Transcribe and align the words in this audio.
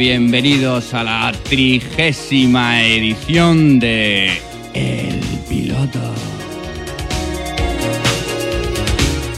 Bienvenidos 0.00 0.94
a 0.94 1.04
la 1.04 1.30
trigésima 1.42 2.82
edición 2.82 3.78
de 3.78 4.30
El 4.72 5.20
Piloto. 5.46 6.00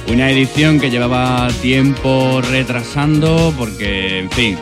Una 0.07 0.31
edición 0.31 0.79
que 0.79 0.89
llevaba 0.89 1.49
tiempo 1.61 2.41
retrasando 2.43 3.53
porque, 3.59 4.21
en 4.21 4.31
fin, 4.31 4.57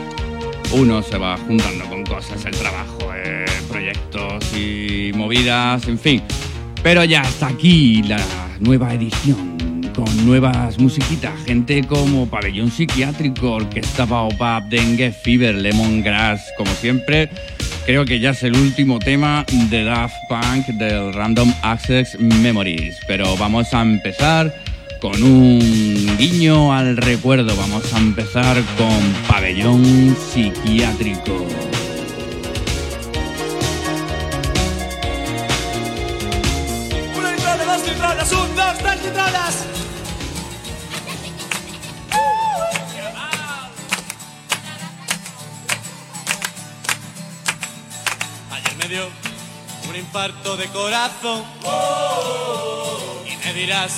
uno 0.71 1.03
se 1.03 1.19
va 1.19 1.37
juntando 1.37 1.85
con 1.85 2.03
cosas, 2.03 2.43
el 2.45 2.57
trabajo, 2.57 3.13
eh, 3.15 3.45
proyectos 3.69 4.43
y 4.57 5.11
movidas, 5.13 5.87
en 5.87 5.99
fin. 5.99 6.23
Pero 6.81 7.03
ya 7.03 7.21
está 7.21 7.49
aquí 7.49 8.01
la 8.01 8.25
nueva 8.59 8.91
edición 8.95 9.50
con 10.03 10.25
nuevas 10.25 10.79
musiquitas, 10.79 11.33
gente 11.45 11.83
como 11.83 12.25
Pabellón 12.25 12.71
Psiquiátrico, 12.71 13.51
Orquesta 13.51 14.05
Baobab, 14.05 14.67
Dengue 14.67 15.11
Fever, 15.11 15.53
Lemongrass, 15.53 16.41
como 16.57 16.71
siempre. 16.73 17.29
Creo 17.85 18.03
que 18.03 18.19
ya 18.19 18.31
es 18.31 18.41
el 18.41 18.55
último 18.55 18.97
tema 18.97 19.45
de 19.69 19.83
Daft 19.83 20.15
Punk 20.27 20.65
del 20.79 21.13
Random 21.13 21.53
Access 21.61 22.19
Memories, 22.19 22.97
pero 23.05 23.37
vamos 23.37 23.75
a 23.75 23.83
empezar 23.83 24.51
con 24.99 25.21
un 25.21 26.15
guiño 26.17 26.73
al 26.73 26.97
recuerdo. 26.97 27.55
Vamos 27.55 27.93
a 27.93 27.99
empezar 27.99 28.57
con 28.77 29.13
Pabellón 29.27 30.15
Psiquiátrico. 30.15 31.45
Infarto 50.11 50.57
de 50.57 50.67
corazón. 50.67 51.41
Y 53.25 53.37
me 53.37 53.53
dirás, 53.53 53.93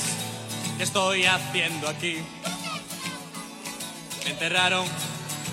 ¿qué 0.77 0.83
estoy 0.83 1.25
haciendo 1.25 1.89
aquí? 1.89 2.23
Me 4.23 4.29
enterraron, 4.29 4.85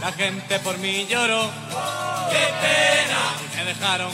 la 0.02 0.12
gente 0.12 0.58
por 0.58 0.76
mí 0.76 1.06
lloró. 1.06 1.50
¡Qué 2.30 2.46
pena! 2.60 3.22
Y 3.40 3.56
me 3.56 3.64
dejaron 3.64 4.12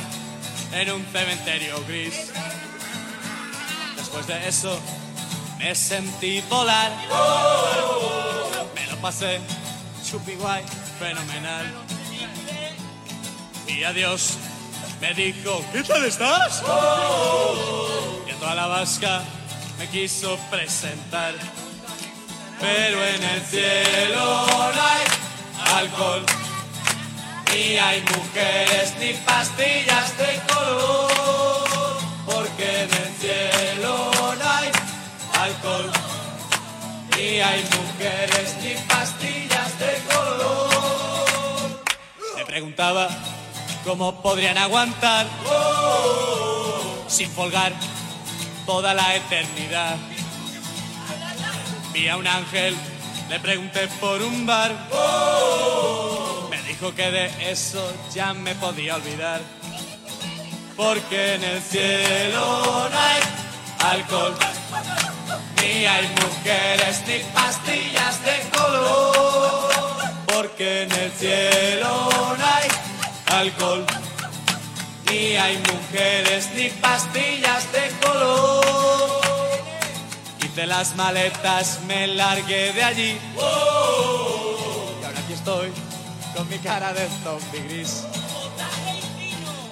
en 0.71 0.93
un 0.93 1.05
cementerio 1.07 1.85
gris. 1.89 2.31
Después 3.97 4.29
de 4.29 4.49
eso 4.49 4.79
me 5.59 5.75
sentí 5.75 6.43
volar. 6.43 6.93
Me 8.73 8.87
lo 8.87 8.97
pasé 8.99 9.41
chupi 10.09 10.37
guay, 10.37 10.63
fenomenal. 11.01 11.75
Y 13.67 13.83
adiós 13.83 14.39
me 15.01 15.15
dijo, 15.15 15.65
¿qué 15.73 15.83
tal 15.83 16.05
estás? 16.05 16.63
Y 18.27 18.31
a 18.31 18.35
toda 18.39 18.55
la 18.55 18.67
vasca 18.67 19.23
me 19.79 19.89
quiso 19.89 20.39
presentar. 20.51 21.35
Pero 22.61 23.05
en 23.05 23.23
el 23.23 23.43
cielo 23.43 24.47
no 24.75 24.83
hay 24.83 25.05
alcohol. 25.77 26.25
Ni 27.53 27.77
hay 27.77 28.03
mujeres 28.03 28.95
ni 28.99 29.13
pastillas 29.13 30.17
de 30.19 30.41
color. 30.53 31.99
Porque 32.25 32.83
en 32.83 32.91
el 32.91 33.15
cielo 33.21 34.11
no 34.39 34.51
hay 34.51 34.71
alcohol. 35.41 35.91
Ni 37.17 37.41
hay 37.41 37.63
mujeres 37.65 38.57
ni 38.63 38.75
pastillas 38.89 39.79
de 39.79 40.03
color. 40.15 41.85
Me 42.37 42.47
preguntaba 42.47 43.09
cómo 43.87 44.21
podrían 44.21 44.59
aguantar 44.59 45.29
sin 47.07 47.31
folgar 47.31 47.73
toda 48.67 48.93
la 48.93 49.15
eternidad. 49.15 49.97
Vi 51.93 52.09
a 52.09 52.17
un 52.17 52.27
ángel, 52.27 52.77
le 53.29 53.39
pregunté 53.39 53.87
por 54.01 54.21
un 54.21 54.45
bar. 54.45 54.73
Me 56.51 56.61
dijo 56.63 56.93
que 56.97 57.11
de 57.13 57.51
eso 57.51 57.81
ya 58.13 58.35
me 58.35 58.57
podía 58.57 58.97
olvidar. 58.97 59.41
Porque 60.77 61.37
en 61.37 61.45
el 61.45 61.63
cielo 61.63 62.89
no 62.91 62.99
hay 62.99 63.23
alcohol. 63.93 64.35
Ni 65.63 65.87
hay 65.87 66.09
mujeres 66.09 67.03
ni 67.07 67.19
pastillas 67.33 68.23
de 68.25 68.51
color. 68.51 69.71
Porque 70.27 70.83
en 70.83 70.93
el 70.93 71.13
cielo 71.13 72.09
no 72.37 72.45
hay 72.45 72.86
alcohol. 73.33 73.85
Ni 75.11 75.37
hay 75.37 75.59
mujeres 75.59 76.51
ni 76.55 76.69
pastillas 76.71 77.71
de 77.73 77.91
color. 78.05 79.21
Hice 80.43 80.67
las 80.67 80.97
maletas, 80.97 81.81
me 81.87 82.07
largué 82.09 82.73
de 82.73 82.83
allí. 82.83 83.19
Y 85.01 85.05
ahora 85.05 85.19
aquí 85.19 85.33
estoy 85.33 85.73
con 86.35 86.49
mi 86.49 86.59
cara 86.59 86.93
de 86.93 87.09
zombie 87.23 87.63
gris. 87.69 88.05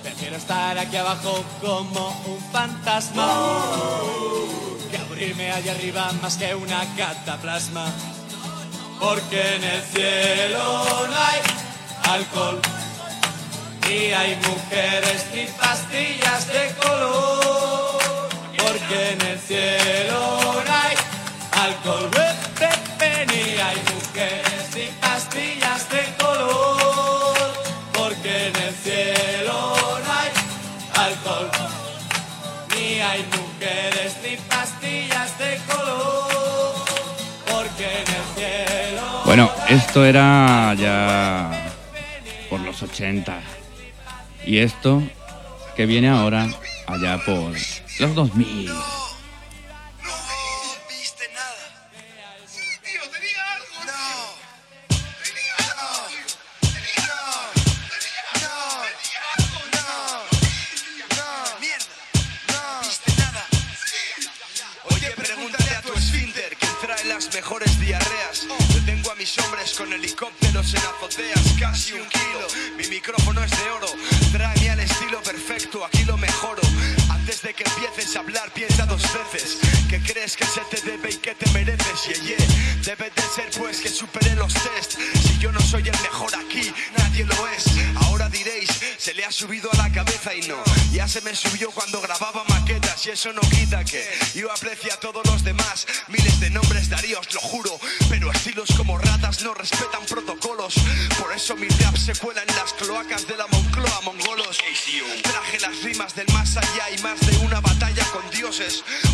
Prefiero 0.02 0.36
estar 0.36 0.78
aquí 0.78 0.96
abajo 0.96 1.44
como 1.60 2.08
un 2.26 2.40
fantasma 2.52 3.26
que 4.90 4.96
aburrirme 4.96 5.50
allá 5.50 5.72
arriba 5.72 6.12
más 6.22 6.36
que 6.36 6.54
una 6.54 6.84
cataplasma. 6.96 7.86
Porque 9.00 9.56
en 9.56 9.64
el 9.64 9.82
cielo 9.82 10.84
no 11.08 11.16
hay 11.16 11.40
alcohol, 12.10 12.60
ni 13.88 14.12
hay 14.12 14.36
mujeres 14.36 15.26
ni 15.34 15.46
pastillas 15.46 16.46
de 16.48 16.74
color. 16.82 18.28
Porque 18.56 19.12
en 19.12 19.20
el 19.22 19.38
cielo 19.38 20.20
no 20.66 20.72
hay 20.72 20.96
alcohol, 21.66 22.10
pe, 22.98 23.26
ni 23.26 23.60
hay 23.60 23.76
mujeres 23.94 24.64
ni 24.74 24.86
pastillas 25.00 25.88
de 25.90 26.02
color. 26.18 27.52
Porque 27.92 28.48
en 28.48 28.56
el 28.56 28.74
cielo 28.74 29.74
no 30.04 30.12
hay 30.12 30.30
alcohol, 31.06 31.50
ni 32.74 33.00
hay 33.00 33.24
mujeres 33.36 34.16
ni 34.22 34.36
pastillas 34.36 35.38
de 35.38 35.58
color. 35.66 36.84
Porque 37.50 37.84
en 37.84 38.08
el 38.18 38.24
cielo. 38.36 39.22
Bueno, 39.24 39.50
esto 39.68 40.04
era 40.04 40.74
ya 40.74 41.72
por 42.48 42.60
los 42.60 42.82
80. 42.82 43.53
Y 44.46 44.58
esto 44.58 45.02
que 45.76 45.86
viene 45.86 46.08
ahora, 46.08 46.48
allá 46.86 47.18
por 47.24 47.52
los 48.00 48.14
2000. 48.14 48.70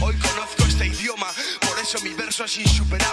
Hoy 0.00 0.14
conozco 0.16 0.64
este 0.64 0.86
idioma, 0.86 1.26
por 1.66 1.76
eso 1.80 2.00
mi 2.02 2.14
verso 2.14 2.44
es 2.44 2.56
insuperable. 2.58 3.09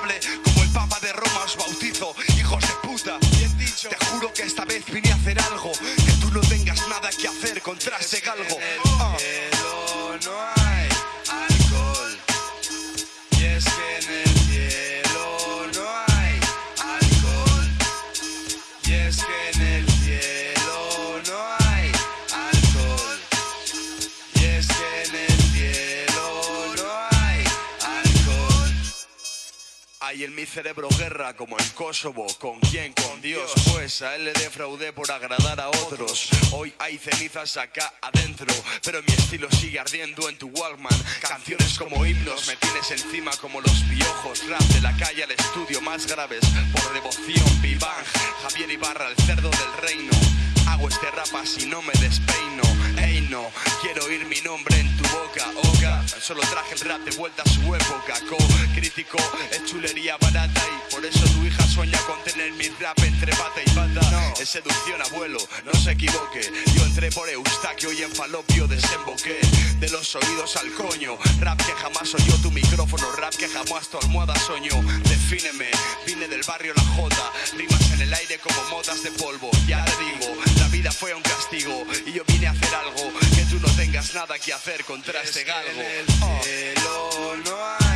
Como 31.36 31.58
en 31.60 31.70
Kosovo. 31.70 32.28
¿Con 32.40 32.60
quién? 32.60 32.94
Con 32.94 33.22
Dios. 33.22 33.52
Pues 33.72 34.02
a 34.02 34.16
él 34.16 34.26
le 34.26 34.34
defraudé 34.34 34.94
por 34.94 35.12
agradar 35.12 35.60
a 35.60 35.70
otros. 35.70 36.30
Hoy 36.52 36.74
hay 36.80 36.98
cenizas 36.98 37.58
acá 37.58 37.94
adentro. 38.02 38.54
Pero 38.84 39.02
mi 39.04 39.14
estilo 39.14 39.50
sigue 39.52 39.80
ardiendo 39.80 40.30
en 40.30 40.38
tu 40.38 40.48
Walkman. 40.50 40.94
Canciones 41.22 41.78
como 41.78 42.06
himnos 42.06 42.48
me 42.48 42.56
tienes 42.58 42.92
encima 42.92 43.32
como 43.42 43.62
los 43.62 43.84
piojos. 43.84 44.48
Rap 44.48 44.62
de 44.62 44.82
la 44.82 44.96
calle 44.98 45.24
al 45.24 45.32
estudio 45.32 45.82
más 45.82 46.08
graves. 46.08 46.42
Por 46.72 46.94
devoción, 46.94 47.80
Bang 47.80 48.06
Javier 48.44 48.72
Ibarra, 48.72 49.10
el 49.10 49.16
cerdo 49.18 49.50
del 49.50 49.74
reino. 49.82 50.57
Hago 50.68 50.88
este 50.90 51.10
rap 51.12 51.34
así 51.42 51.66
no 51.66 51.82
me 51.82 51.94
despeino. 51.94 52.64
Ey, 53.02 53.28
no, 53.30 53.44
quiero 53.82 54.06
oír 54.06 54.26
mi 54.26 54.40
nombre 54.42 54.80
en 54.80 54.98
tu 54.98 55.04
boca. 55.10 55.46
Oga, 55.56 56.08
solo 56.08 56.42
traje 56.42 56.76
el 56.76 56.82
rap 56.82 57.02
de 57.02 57.16
vuelta 57.18 57.44
a 57.44 57.50
su 57.50 57.62
época. 57.74 58.14
Co 58.30 58.38
crítico, 58.76 59.18
es 59.52 59.66
chulería 59.66 60.18
barata 60.18 60.62
y 60.62 60.94
por 60.94 61.06
eso 61.06 61.24
tu 61.34 61.46
hija 61.46 61.67
sueña 61.78 62.00
con 62.08 62.20
tener 62.24 62.52
mi 62.54 62.68
rap 62.80 62.98
entre 63.04 63.32
pata 63.36 63.62
y 63.64 63.70
pata. 63.70 64.34
Es 64.42 64.50
seducción, 64.50 65.00
abuelo, 65.00 65.38
no 65.64 65.72
se 65.80 65.92
equivoque. 65.92 66.42
Yo 66.76 66.84
entré 66.84 67.12
por 67.12 67.30
Eustaquio 67.30 67.94
y 67.94 68.02
en 68.02 68.12
Falopio 68.16 68.68
desemboqué. 68.68 69.38
De 69.80 69.88
los 69.90 70.16
oídos 70.16 70.56
al 70.58 70.74
coño, 70.74 71.20
rap 71.40 71.64
que 71.64 71.74
jamás 71.74 72.16
oyó 72.16 72.36
tu 72.42 72.50
micrófono, 72.50 73.12
rap 73.12 73.36
que 73.36 73.48
jamás 73.48 73.90
tu 73.90 74.00
almohada 74.00 74.34
soñó. 74.40 74.74
Defíneme, 75.04 75.70
vine 76.08 76.28
del 76.28 76.42
barrio 76.48 76.74
La 76.76 76.84
Jota, 76.96 77.32
rimas 77.56 77.92
en 77.92 78.02
el 78.02 78.12
aire 78.12 78.40
como 78.40 78.60
motas 78.72 79.04
de 79.04 79.12
polvo. 79.12 79.52
Ya 79.68 79.86
te 79.86 79.92
digo, 80.04 80.36
la 80.58 80.68
vida 80.70 80.92
fue 80.92 81.14
un 81.14 81.22
castigo 81.22 81.86
y 82.08 82.12
yo 82.12 82.24
vine 82.26 82.48
a 82.48 82.52
hacer 82.52 82.74
algo 82.74 83.14
que 83.36 83.44
tú 83.52 83.60
no 83.60 83.70
tengas 83.76 84.16
nada 84.16 84.40
que 84.40 84.52
hacer 84.52 84.84
contra 84.84 85.22
este 85.22 85.44
galgo. 85.44 85.80
En 85.80 85.92
el 85.92 86.08
cielo 86.42 87.38
no 87.46 87.56
hay 87.80 87.87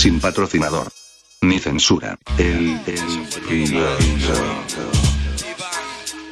Sin 0.00 0.18
patrocinador. 0.18 0.90
Ni 1.42 1.58
censura. 1.58 2.18
El, 2.38 2.80
el, 2.86 2.96
Iván, 3.50 3.98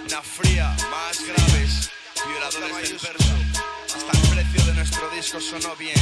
una 0.06 0.22
fría, 0.22 0.74
más 0.90 1.20
graves, 1.28 1.90
violadores 2.26 2.88
del 2.88 2.98
verso. 2.98 3.34
Hasta 3.94 4.12
el 4.12 4.28
precio 4.30 4.64
de 4.64 4.72
nuestro 4.72 5.10
disco 5.10 5.38
sonó 5.38 5.76
bien. 5.76 6.00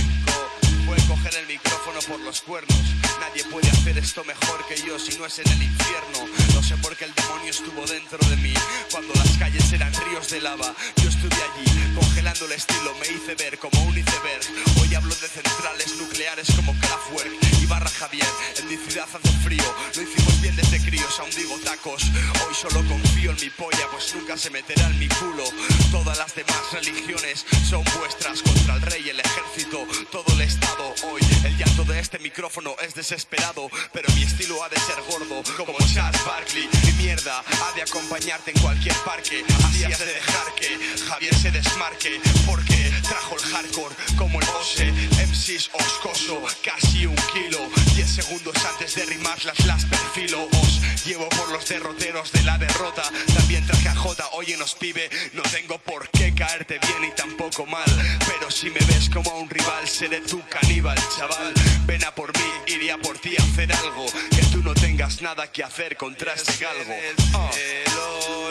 Puede 0.87 1.05
coger 1.09 1.35
el 1.43 1.49
micrófono 1.49 1.99
por 2.07 2.21
los 2.21 2.41
cuernos. 2.43 2.79
Nadie 3.19 3.43
puede 3.51 3.69
hacer 3.69 3.99
esto 3.99 4.23
mejor 4.23 4.65
que 4.69 4.77
yo 4.87 4.97
si 5.01 5.19
no 5.19 5.27
es 5.27 5.37
en 5.41 5.49
el 5.49 5.63
infierno. 5.65 6.36
No 6.57 6.63
sé 6.63 6.75
por 6.79 6.97
qué 6.97 7.05
el 7.05 7.15
demonio 7.15 7.51
estuvo 7.51 7.85
dentro 7.85 8.19
de 8.31 8.37
mí. 8.39 8.55
Cuando 8.91 9.13
las 9.13 9.29
calles 9.37 9.71
eran 9.75 9.93
ríos 9.93 10.31
de 10.31 10.41
lava, 10.41 10.75
yo 11.03 11.11
estuve 11.11 11.37
allí, 11.37 11.95
congelando 11.95 12.47
el 12.47 12.53
estilo. 12.53 12.95
Me 12.99 13.09
hice 13.09 13.35
ver 13.35 13.59
como 13.59 13.79
un 13.83 13.99
iceberg. 13.99 14.41
Hoy 14.81 14.95
hablo 14.95 15.15
de 15.17 15.29
centrales 15.29 15.95
nucleares 15.99 16.49
como 16.57 16.73
Kraftwerk 16.81 17.31
y 17.61 17.67
Barra 17.67 17.91
Javier. 17.91 18.27
En 18.59 18.69
mi 18.69 18.77
ciudad 18.79 19.07
hace 19.13 19.29
frío, 19.45 19.65
lo 19.97 20.03
hicimos 20.03 20.41
bien 20.41 20.57
desde 20.57 20.81
críos, 20.81 21.21
aún 21.21 21.31
digo 21.37 21.59
tacos. 21.63 22.03
Hoy 22.49 22.55
solo 22.55 22.83
confío 22.89 23.33
en 23.33 23.37
mi 23.37 23.51
polla, 23.51 23.87
pues 23.93 24.15
nunca 24.15 24.39
se 24.39 24.49
meterá 24.49 24.87
en 24.87 24.99
mi 24.99 25.09
culo. 25.09 25.45
Todas 25.93 26.17
las 26.17 26.35
demás 26.35 26.73
religiones 26.73 27.45
son 27.69 27.85
vuestras 27.99 28.41
contra 28.41 28.77
el 28.77 28.81
rey 28.81 29.11
el 29.11 29.21
ejército, 29.21 29.87
todo 30.11 30.33
el 30.33 30.41
estado. 30.41 30.95
Hoy 31.13 31.21
el 31.45 31.55
llanto 31.59 31.85
de 31.85 32.01
este 32.01 32.19
micrófono 32.19 32.75
es 32.81 32.95
desesperado, 32.95 33.69
pero 33.93 34.09
mi 34.15 34.23
estilo 34.23 34.65
ha 34.65 34.71
de 34.71 34.81
ser 34.81 34.97
gordo 35.11 35.43
como 35.59 35.77
Charles 35.93 36.25
Barkley. 36.25 36.46
Mi 36.55 36.93
mierda 36.93 37.41
ha 37.41 37.73
de 37.75 37.83
acompañarte 37.83 38.53
en 38.53 38.59
cualquier 38.61 38.95
parque. 39.05 39.45
Así 39.65 39.83
has 39.83 39.99
de 39.99 40.07
dejar 40.07 40.55
que 40.55 40.79
Javier 41.09 41.35
se 41.35 41.51
desmarque, 41.51 42.21
porque 42.47 42.93
trajo 43.03 43.37
el 43.37 43.43
hardcore 43.43 43.97
como 44.17 44.41
el 44.41 44.49
Ose. 44.51 44.93
MCs 44.93 45.71
oscoso, 45.73 46.41
casi 46.63 47.07
un 47.07 47.17
kilo. 47.35 47.59
10 47.97 48.09
segundos 48.09 48.55
antes 48.65 48.95
de 48.95 49.07
rimar 49.07 49.45
las 49.45 49.67
las 49.67 49.85
perfilo. 49.87 50.45
Os 50.63 50.81
llevo 51.07 51.29
por 51.29 51.51
los 51.53 51.67
derroteros 51.69 52.33
de 52.33 52.43
la 52.43 52.59
derrota. 52.59 53.03
También 53.35 53.65
traje 53.65 53.89
a 53.89 53.95
J, 53.95 54.29
oye 54.33 54.57
nos 54.57 54.75
pibe. 54.75 55.09
No 55.33 55.43
tengo 55.43 55.79
por 55.79 56.09
qué 56.11 56.35
caerte 56.35 56.79
bien 56.81 57.11
y 57.11 57.15
tampoco 57.15 57.65
mal. 57.65 57.87
Pero 58.27 58.51
si 58.51 58.71
me 58.71 58.81
ves 58.81 59.09
como 59.09 59.31
a 59.31 59.37
un 59.37 59.49
rival, 59.49 59.89
seré 59.89 60.21
tu 60.21 60.43
caníbal, 60.49 60.99
chaval. 61.17 61.55
Ven 61.87 62.05
a 62.05 62.15
por 62.15 62.37
mí, 62.37 62.51
iría 62.75 62.99
por 62.99 63.19
ti 63.19 63.37
a 63.39 63.43
hacer 63.43 63.73
algo. 63.73 64.07
Que 64.31 64.43
tú 64.53 64.63
no 64.63 64.75
tengas 64.75 65.23
nada 65.23 65.51
que 65.51 65.63
hacer 65.63 65.97
contra 65.97 66.35
este 66.35 66.65
galgo. 66.65 66.95
Ah. 67.35 67.51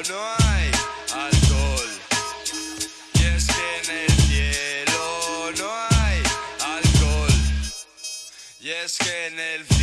no 0.10 0.48
hay 0.48 0.72
alcohol. 1.13 1.90
Y 3.16 3.24
es 3.24 3.47
que 3.47 3.78
en 3.83 3.97
el 4.00 4.12
cielo 4.28 5.52
no 5.57 5.74
hay 6.00 6.24
alcohol. 6.62 7.33
Y 8.62 8.69
es 8.69 8.97
que 8.97 9.28
en 9.28 9.40
el 9.40 9.74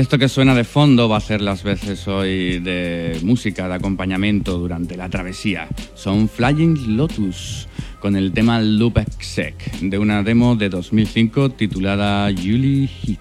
Esto 0.00 0.16
que 0.16 0.30
suena 0.30 0.54
de 0.54 0.64
fondo 0.64 1.10
va 1.10 1.18
a 1.18 1.20
ser 1.20 1.42
las 1.42 1.62
veces 1.62 2.08
hoy 2.08 2.58
de 2.58 3.20
música 3.22 3.68
de 3.68 3.74
acompañamiento 3.74 4.56
durante 4.56 4.96
la 4.96 5.10
travesía. 5.10 5.68
Son 5.94 6.26
Flying 6.26 6.96
Lotus 6.96 7.68
con 8.00 8.16
el 8.16 8.32
tema 8.32 8.62
Loop 8.62 8.96
Exec 8.96 9.78
de 9.82 9.98
una 9.98 10.22
demo 10.22 10.56
de 10.56 10.70
2005 10.70 11.50
titulada 11.50 12.32
Julie 12.34 12.86
Hit. 12.86 13.20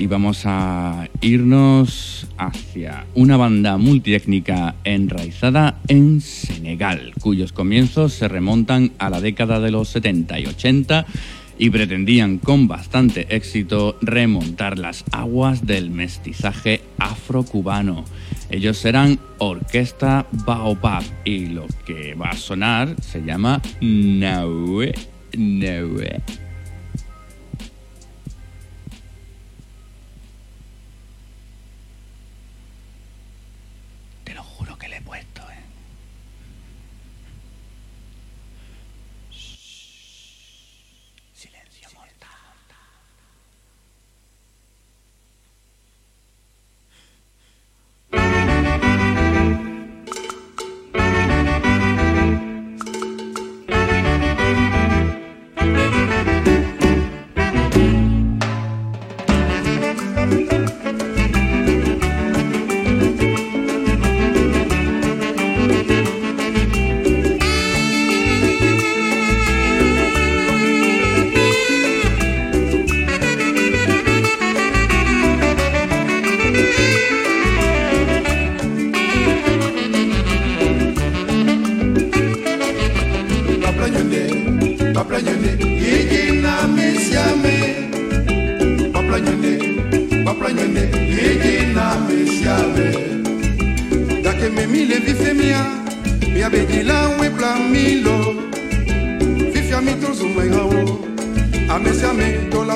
Y 0.00 0.08
vamos 0.08 0.42
a 0.46 1.08
irnos 1.20 2.26
hacia 2.38 3.06
una 3.14 3.36
banda 3.36 3.76
multiétnica 3.76 4.74
enraizada 4.82 5.78
en 5.86 6.20
Senegal, 6.20 7.12
cuyos 7.20 7.52
comienzos 7.52 8.14
se 8.14 8.26
remontan 8.26 8.90
a 8.98 9.10
la 9.10 9.20
década 9.20 9.60
de 9.60 9.70
los 9.70 9.90
70 9.90 10.40
y 10.40 10.46
80 10.46 11.06
y 11.58 11.70
pretendían 11.70 12.38
con 12.38 12.68
bastante 12.68 13.34
éxito 13.34 13.98
remontar 14.00 14.78
las 14.78 15.04
aguas 15.12 15.66
del 15.66 15.90
mestizaje 15.90 16.80
afrocubano. 16.98 18.04
Ellos 18.50 18.78
serán 18.78 19.18
Orquesta 19.38 20.26
Baobab 20.46 21.02
y 21.24 21.46
lo 21.46 21.66
que 21.84 22.14
va 22.14 22.30
a 22.30 22.36
sonar 22.36 22.94
se 23.00 23.22
llama 23.22 23.60
Naue 23.80 24.94
Naue. 25.36 26.45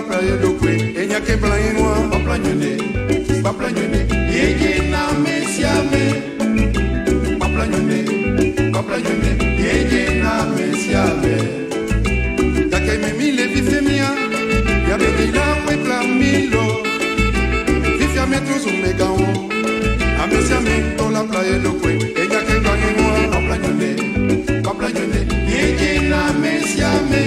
E 0.00 0.02
ba 0.02 0.08
playe 0.08 0.36
dokwe 0.42 0.72
enyake 1.02 1.36
planye 1.36 1.72
noa 1.76 2.08
ba 2.10 2.18
planye 2.24 2.54
ne 2.60 2.72
ba 3.42 3.52
planye 3.52 3.84
ne. 3.92 4.00
Yeye 4.34 4.88
na 4.90 5.02
mesiame 5.22 6.04
ba 7.40 7.46
planye 7.52 7.80
ne 7.88 7.98
ba 8.72 8.80
planye 8.82 9.14
ne. 9.22 9.30
Yeye 9.62 10.22
na 10.22 10.32
mesiame 10.56 11.34
yake 12.72 12.92
mimi 13.02 13.32
le 13.36 13.44
vifemia 13.52 14.08
ya 14.88 14.96
benila 14.98 15.44
we 15.68 15.76
plamilo 15.84 16.64
vifiame 17.98 18.38
tuzu 18.46 18.70
megao 18.82 19.20
amesiame 20.22 20.96
tola 20.96 21.22
playe 21.24 21.58
dokwe 21.64 21.92
enyake 21.92 22.54
planye 22.64 22.90
noa 22.96 23.20
ba 23.32 23.38
planye 23.46 23.72
ne 23.80 23.90
ba 24.64 24.70
planye 24.78 25.04
ne. 25.12 25.20
Yeye 25.52 26.08
na 26.08 26.32
mesiame 26.40 27.22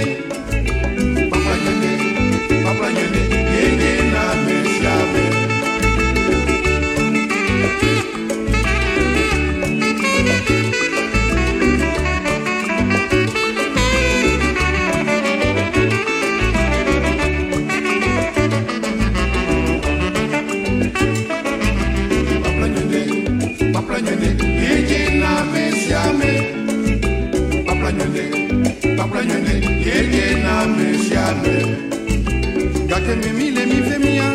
te 33.05 33.15
mimile 33.15 33.65
mi 33.65 33.81
femia 33.89 34.29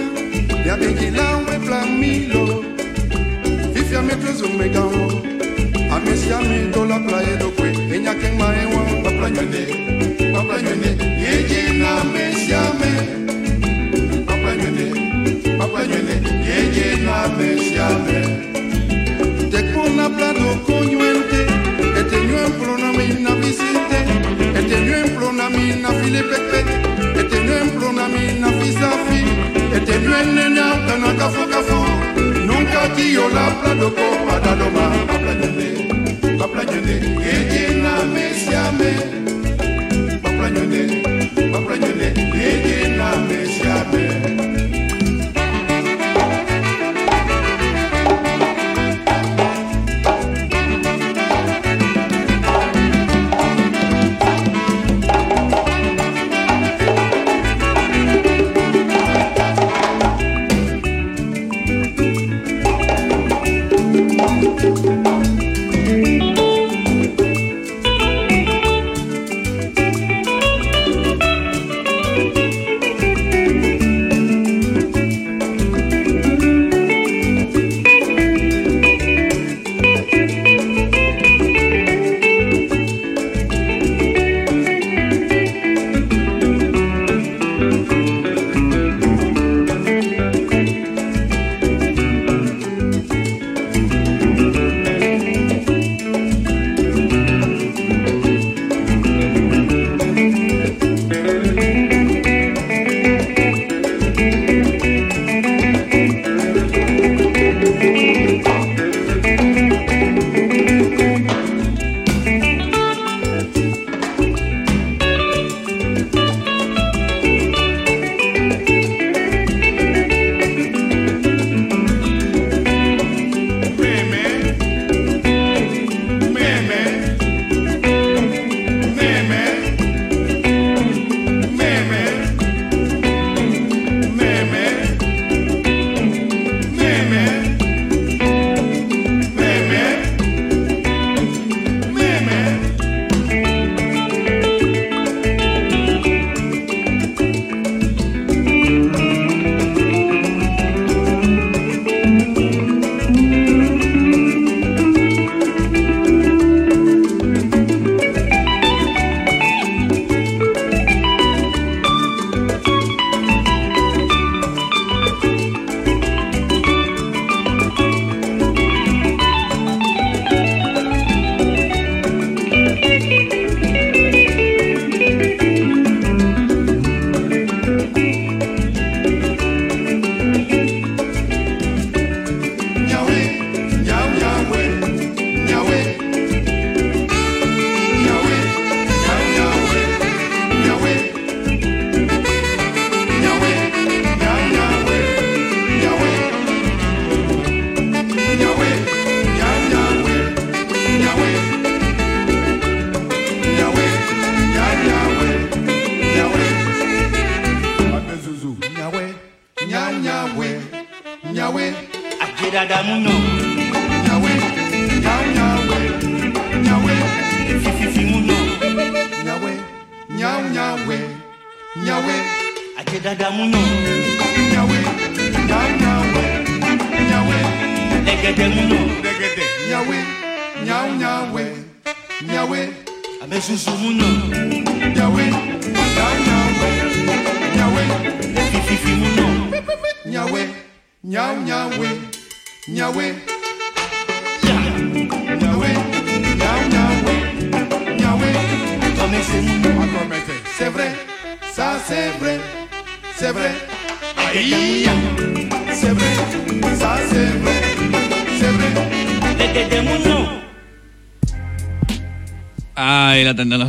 ya 0.66 0.76
bekila 0.76 1.36
we 1.46 1.58
plamilo 1.66 2.64
fifia 3.74 4.02
me 4.02 4.14
prezo 4.16 4.48
me 4.58 4.68
gamo 4.68 5.06
amesia 5.90 6.38
mi 6.40 6.70
do 6.72 6.84
la 6.84 6.98
playa 6.98 7.36
do 7.38 7.50
kwe. 7.56 7.68
Enya 7.94 8.14
ken 8.20 8.36
ma 8.38 8.48
e 8.62 8.64
wa 8.72 8.82
pa 9.02 9.10
playa 9.18 9.44
ne. 9.52 9.62
Pa 10.32 10.40
playa 10.44 10.74
ne. 10.82 10.90
Yeje 11.24 11.62
na 11.80 12.04
mesia 12.12 12.60
me. 12.80 12.90
Pa 14.26 14.34
playa 14.40 14.70
ne. 14.76 14.86
Pa 15.58 15.66
playa 15.66 16.00
ne. 16.08 16.16
Yeje 16.48 16.86
na 17.06 17.16
mesia 17.38 17.88
me. 18.04 18.18
Te 19.50 19.60
kona 19.72 20.06
plado 20.16 20.46
konyuente 20.66 21.40
et 21.98 22.06
te. 22.10 22.18
Nyuen 22.28 22.52
pro 22.60 22.76
plona 25.78 25.78
mi 25.78 25.82
na 25.82 25.90
file 25.92 26.22
pepe, 26.22 26.64
este 27.20 27.40
ñuen 27.44 27.70
plona 27.70 28.08
mi 28.08 28.40
na 28.40 28.48
fisafi, 28.60 29.22
este 29.76 29.98
ñuen 30.00 30.34
nena 30.34 30.86
kana 30.86 31.14
kafo 31.18 31.46
kafo, 31.50 31.84
nunca 32.46 32.92
tío 32.96 33.28
la 33.28 33.46
plado 33.60 33.94
ko 33.94 34.06
padaloma, 34.26 34.90
paplañone, 35.06 35.68
paplañone, 36.38 36.94
yeye 37.24 37.82
na 37.82 38.04
mesiame, 38.12 39.17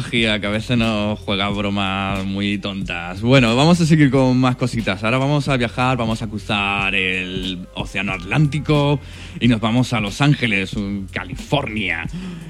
que 0.10 0.28
a 0.28 0.38
veces 0.38 0.78
nos 0.78 1.20
juega 1.20 1.50
bromas 1.50 2.26
muy 2.26 2.58
tontas. 2.58 3.22
Bueno, 3.22 3.56
vamos 3.56 3.80
a 3.80 3.86
seguir 3.86 4.10
con 4.10 4.38
más 4.38 4.56
cositas. 4.56 5.04
Ahora 5.04 5.18
vamos 5.18 5.48
a 5.48 5.58
viajar, 5.58 5.98
vamos 5.98 6.22
a 6.22 6.28
cruzar 6.28 6.96
el 6.96 7.68
Océano 7.76 8.14
Atlántico 8.14 9.00
y 9.40 9.48
nos 9.48 9.62
vamos 9.62 9.94
a 9.94 10.00
Los 10.00 10.22
Ángeles, 10.22 10.76
California. 11.12 12.08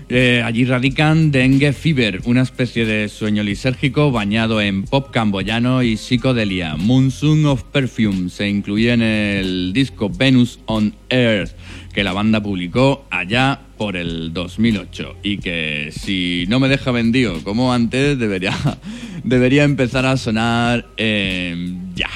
Eh, 0.08 0.42
allí 0.44 0.66
radican 0.66 1.32
Dengue 1.32 1.74
Fever, 1.74 2.22
una 2.26 2.42
especie 2.42 2.86
de 2.86 3.10
sueño 3.10 3.44
lisérgico 3.44 4.12
bañado 4.12 4.62
en 4.62 4.84
pop 4.84 5.12
camboyano 5.12 5.84
y 5.84 5.98
psicodelia. 5.98 6.78
Monsoon 6.78 7.46
of 7.46 7.64
Perfume 7.64 8.30
se 8.30 8.48
incluye 8.48 8.94
en 8.94 9.02
el 9.02 9.74
disco 9.74 10.10
Venus 10.10 10.60
on 10.66 10.94
Earth 11.10 11.52
que 12.00 12.04
la 12.06 12.14
banda 12.14 12.42
publicó 12.42 13.06
allá 13.10 13.60
por 13.78 13.98
el 13.98 14.32
2008 14.32 15.18
y 15.22 15.38
que 15.40 15.92
si 15.92 16.46
no 16.48 16.58
me 16.58 16.70
deja 16.70 16.92
vendido 16.92 17.44
como 17.44 17.74
antes 17.74 18.18
debería, 18.18 18.54
debería 19.26 19.66
empezar 19.66 20.06
a 20.06 20.16
sonar 20.16 20.88
eh, 20.96 21.76
ya. 21.96 22.10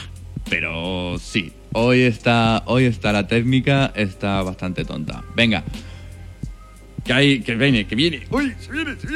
Pero 0.50 1.18
sí, 1.20 1.52
hoy 1.74 2.04
está, 2.04 2.64
hoy 2.66 2.86
está 2.86 3.12
la 3.12 3.28
técnica, 3.28 3.92
está 3.94 4.42
bastante 4.42 4.86
tonta. 4.86 5.22
Venga, 5.36 5.66
que 7.04 7.12
hay, 7.12 7.42
que 7.42 7.54
viene, 7.56 7.86
que 7.86 7.96
viene. 7.98 8.24
Uy, 8.30 8.54
se 8.62 8.72
viene, 8.72 8.96
se 8.96 9.08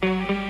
viene. 0.00 0.47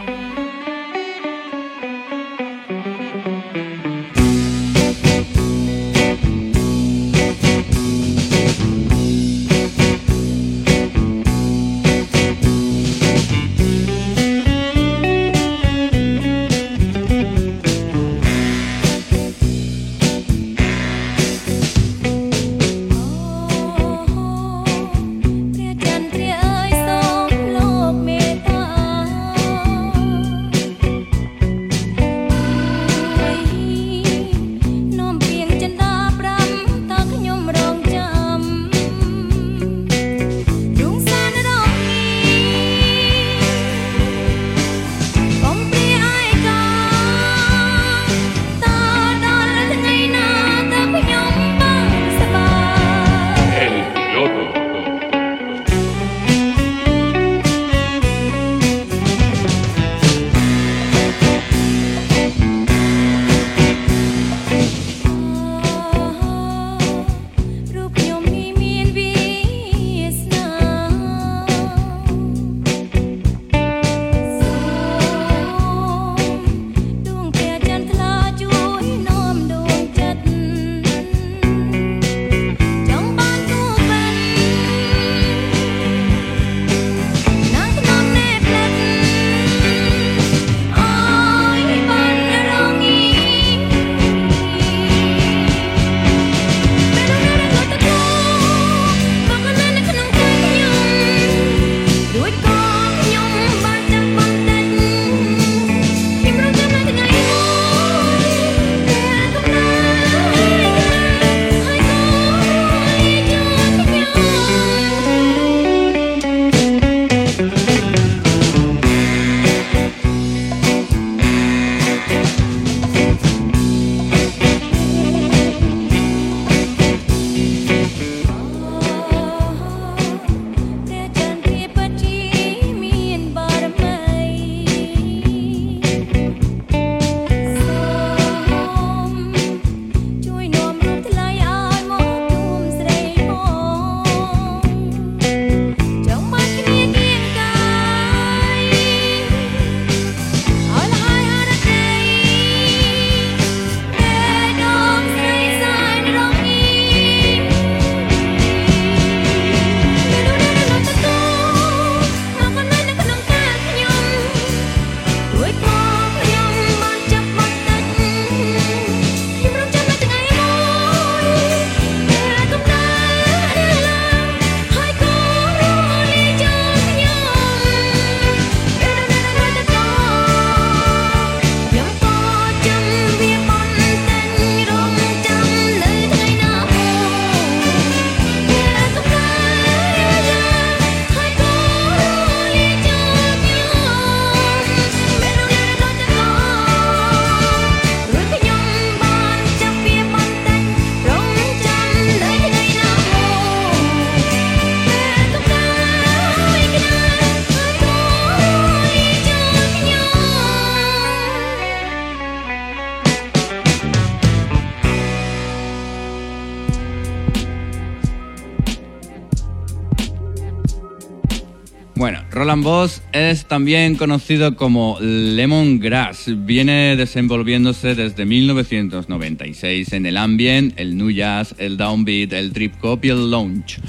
Boss 222.63 223.03
es 223.13 223.47
también 223.47 223.97
conocido 223.97 224.57
como 224.57 224.97
Lemongrass. 225.01 226.31
Viene 226.45 226.97
desenvolviéndose 226.97 227.95
desde 227.95 228.25
1996 228.25 229.93
en 229.93 230.07
el 230.07 230.17
ambient, 230.17 230.79
el 230.79 230.97
new 230.97 231.11
jazz, 231.11 231.55
el 231.59 231.77
downbeat, 231.77 232.33
el 232.33 232.53
trip 232.53 232.75
hop 232.83 233.05
y 233.05 233.09
el 233.09 233.31
lounge. 233.31 233.81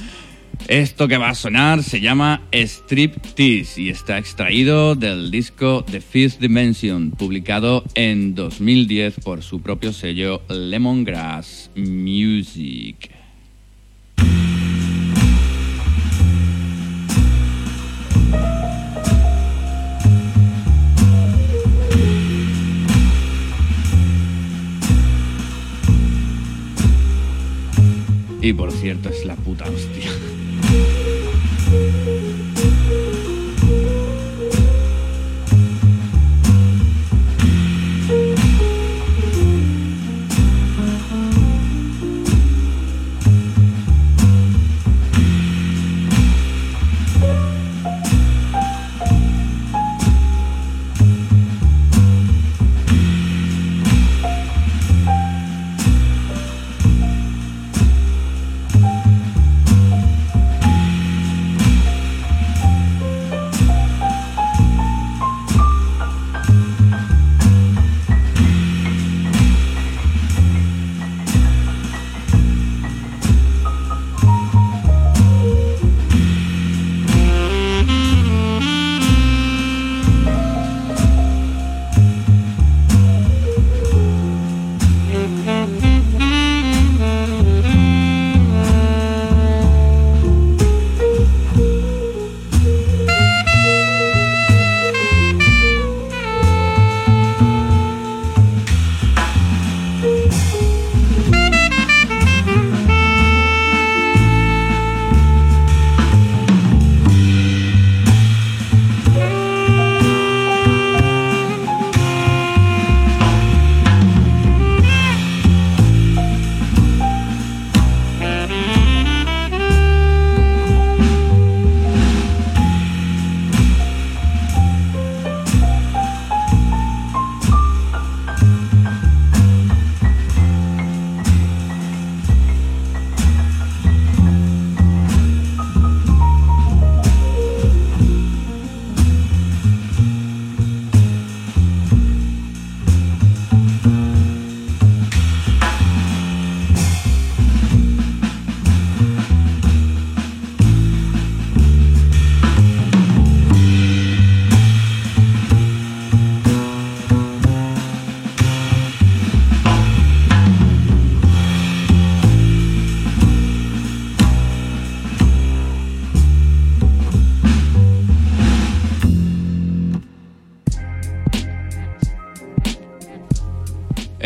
Esto 0.67 1.07
que 1.07 1.17
va 1.17 1.29
a 1.29 1.35
sonar 1.35 1.83
se 1.83 2.01
llama 2.01 2.47
Strip 2.51 3.15
Tease 3.35 3.81
y 3.81 3.89
está 3.89 4.17
extraído 4.17 4.95
del 4.95 5.31
disco 5.31 5.85
The 5.89 6.01
Fifth 6.01 6.39
Dimension, 6.39 7.11
publicado 7.11 7.83
en 7.95 8.35
2010 8.35 9.21
por 9.23 9.41
su 9.41 9.61
propio 9.61 9.93
sello 9.93 10.41
Lemongrass 10.49 11.71
Music. 11.75 13.18
Y 28.41 28.53
por 28.53 28.71
cierto, 28.71 29.09
es 29.09 29.25
la 29.25 29.35
puta 29.35 29.65
hostia. 29.65 30.09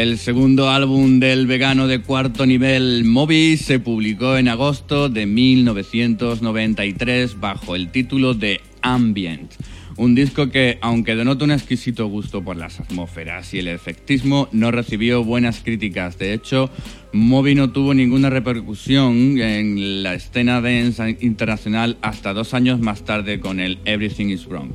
El 0.03 0.17
segundo 0.17 0.69
álbum 0.69 1.21
del 1.21 1.47
vegano 1.47 1.87
de 1.87 2.01
cuarto 2.01 2.45
nivel 2.45 3.05
Moby 3.05 3.55
se 3.55 3.79
publicó 3.79 4.35
en 4.35 4.49
agosto 4.49 5.07
de 5.07 5.25
1993 5.25 7.39
bajo 7.39 7.77
el 7.77 7.89
título 7.89 8.33
de 8.33 8.59
Ambient. 8.81 9.53
Un 9.95 10.13
disco 10.13 10.49
que, 10.49 10.77
aunque 10.81 11.15
denota 11.15 11.45
un 11.45 11.51
exquisito 11.51 12.07
gusto 12.07 12.43
por 12.43 12.57
las 12.57 12.81
atmósferas 12.81 13.53
y 13.53 13.59
el 13.59 13.69
efectismo, 13.69 14.49
no 14.51 14.71
recibió 14.71 15.23
buenas 15.23 15.61
críticas. 15.61 16.17
De 16.17 16.33
hecho, 16.33 16.69
Moby 17.13 17.55
no 17.55 17.71
tuvo 17.71 17.93
ninguna 17.93 18.29
repercusión 18.29 19.39
en 19.39 20.03
la 20.03 20.15
escena 20.15 20.59
dance 20.59 21.17
internacional 21.21 21.95
hasta 22.01 22.33
dos 22.33 22.53
años 22.53 22.81
más 22.81 23.05
tarde 23.05 23.39
con 23.39 23.61
el 23.61 23.79
Everything 23.85 24.31
is 24.31 24.47
Wrong. 24.47 24.73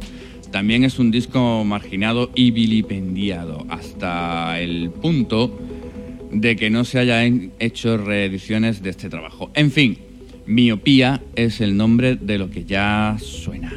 También 0.51 0.85
es 0.85 0.99
un 0.99 1.11
disco 1.11 1.65
marginado 1.65 2.31
y 2.35 2.51
vilipendiado 2.51 3.67
hasta 3.69 4.61
el 4.61 4.91
punto 4.91 5.59
de 6.33 6.57
que 6.57 6.71
no 6.71 6.85
se 6.85 6.99
hayan 6.99 7.53
hecho 7.59 7.97
reediciones 7.97 8.83
de 8.83 8.91
este 8.91 9.09
trabajo. 9.09 9.51
En 9.55 9.71
fin, 9.71 9.99
Miopía 10.47 11.23
es 11.37 11.61
el 11.61 11.77
nombre 11.77 12.17
de 12.17 12.39
lo 12.39 12.51
que 12.51 12.65
ya 12.65 13.17
suena. 13.21 13.73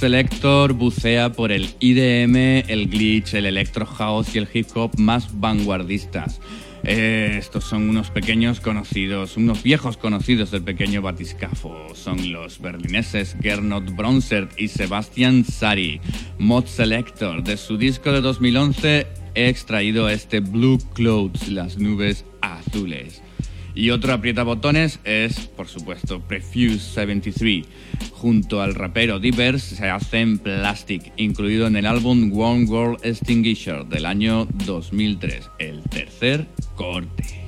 Selector 0.00 0.72
bucea 0.72 1.30
por 1.30 1.52
el 1.52 1.74
IDM, 1.78 2.64
el 2.70 2.88
glitch, 2.88 3.34
el 3.34 3.44
electro 3.44 3.84
house 3.84 4.34
y 4.34 4.38
el 4.38 4.48
hip 4.50 4.68
hop 4.74 4.98
más 4.98 5.38
vanguardistas. 5.38 6.40
Eh, 6.84 7.34
estos 7.36 7.64
son 7.64 7.90
unos 7.90 8.10
pequeños 8.10 8.60
conocidos, 8.60 9.36
unos 9.36 9.62
viejos 9.62 9.98
conocidos 9.98 10.52
del 10.52 10.62
pequeño 10.62 11.02
batiscafo. 11.02 11.94
Son 11.94 12.32
los 12.32 12.62
berlineses 12.62 13.36
Gernot 13.42 13.94
Bronzert 13.94 14.58
y 14.58 14.68
Sebastian 14.68 15.44
Sari. 15.44 16.00
Mod 16.38 16.64
Selector, 16.64 17.44
de 17.44 17.58
su 17.58 17.76
disco 17.76 18.10
de 18.10 18.22
2011 18.22 19.06
he 19.34 19.48
extraído 19.50 20.08
este 20.08 20.40
Blue 20.40 20.78
Clouds, 20.94 21.48
las 21.48 21.76
nubes 21.76 22.24
azules. 22.40 23.20
Y 23.74 23.90
otro 23.90 24.12
aprieta 24.12 24.42
botones 24.42 25.00
es, 25.04 25.46
por 25.46 25.68
supuesto, 25.68 26.20
Prefuse 26.20 26.78
73. 26.78 27.64
Junto 28.12 28.60
al 28.60 28.74
rapero 28.74 29.18
Divers 29.18 29.62
se 29.62 29.88
hacen 29.88 30.38
Plastic, 30.38 31.12
incluido 31.16 31.66
en 31.66 31.76
el 31.76 31.86
álbum 31.86 32.32
One 32.34 32.64
World 32.64 33.04
Extinguisher 33.04 33.86
del 33.86 34.06
año 34.06 34.46
2003, 34.66 35.50
el 35.58 35.82
tercer 35.84 36.46
corte. 36.76 37.39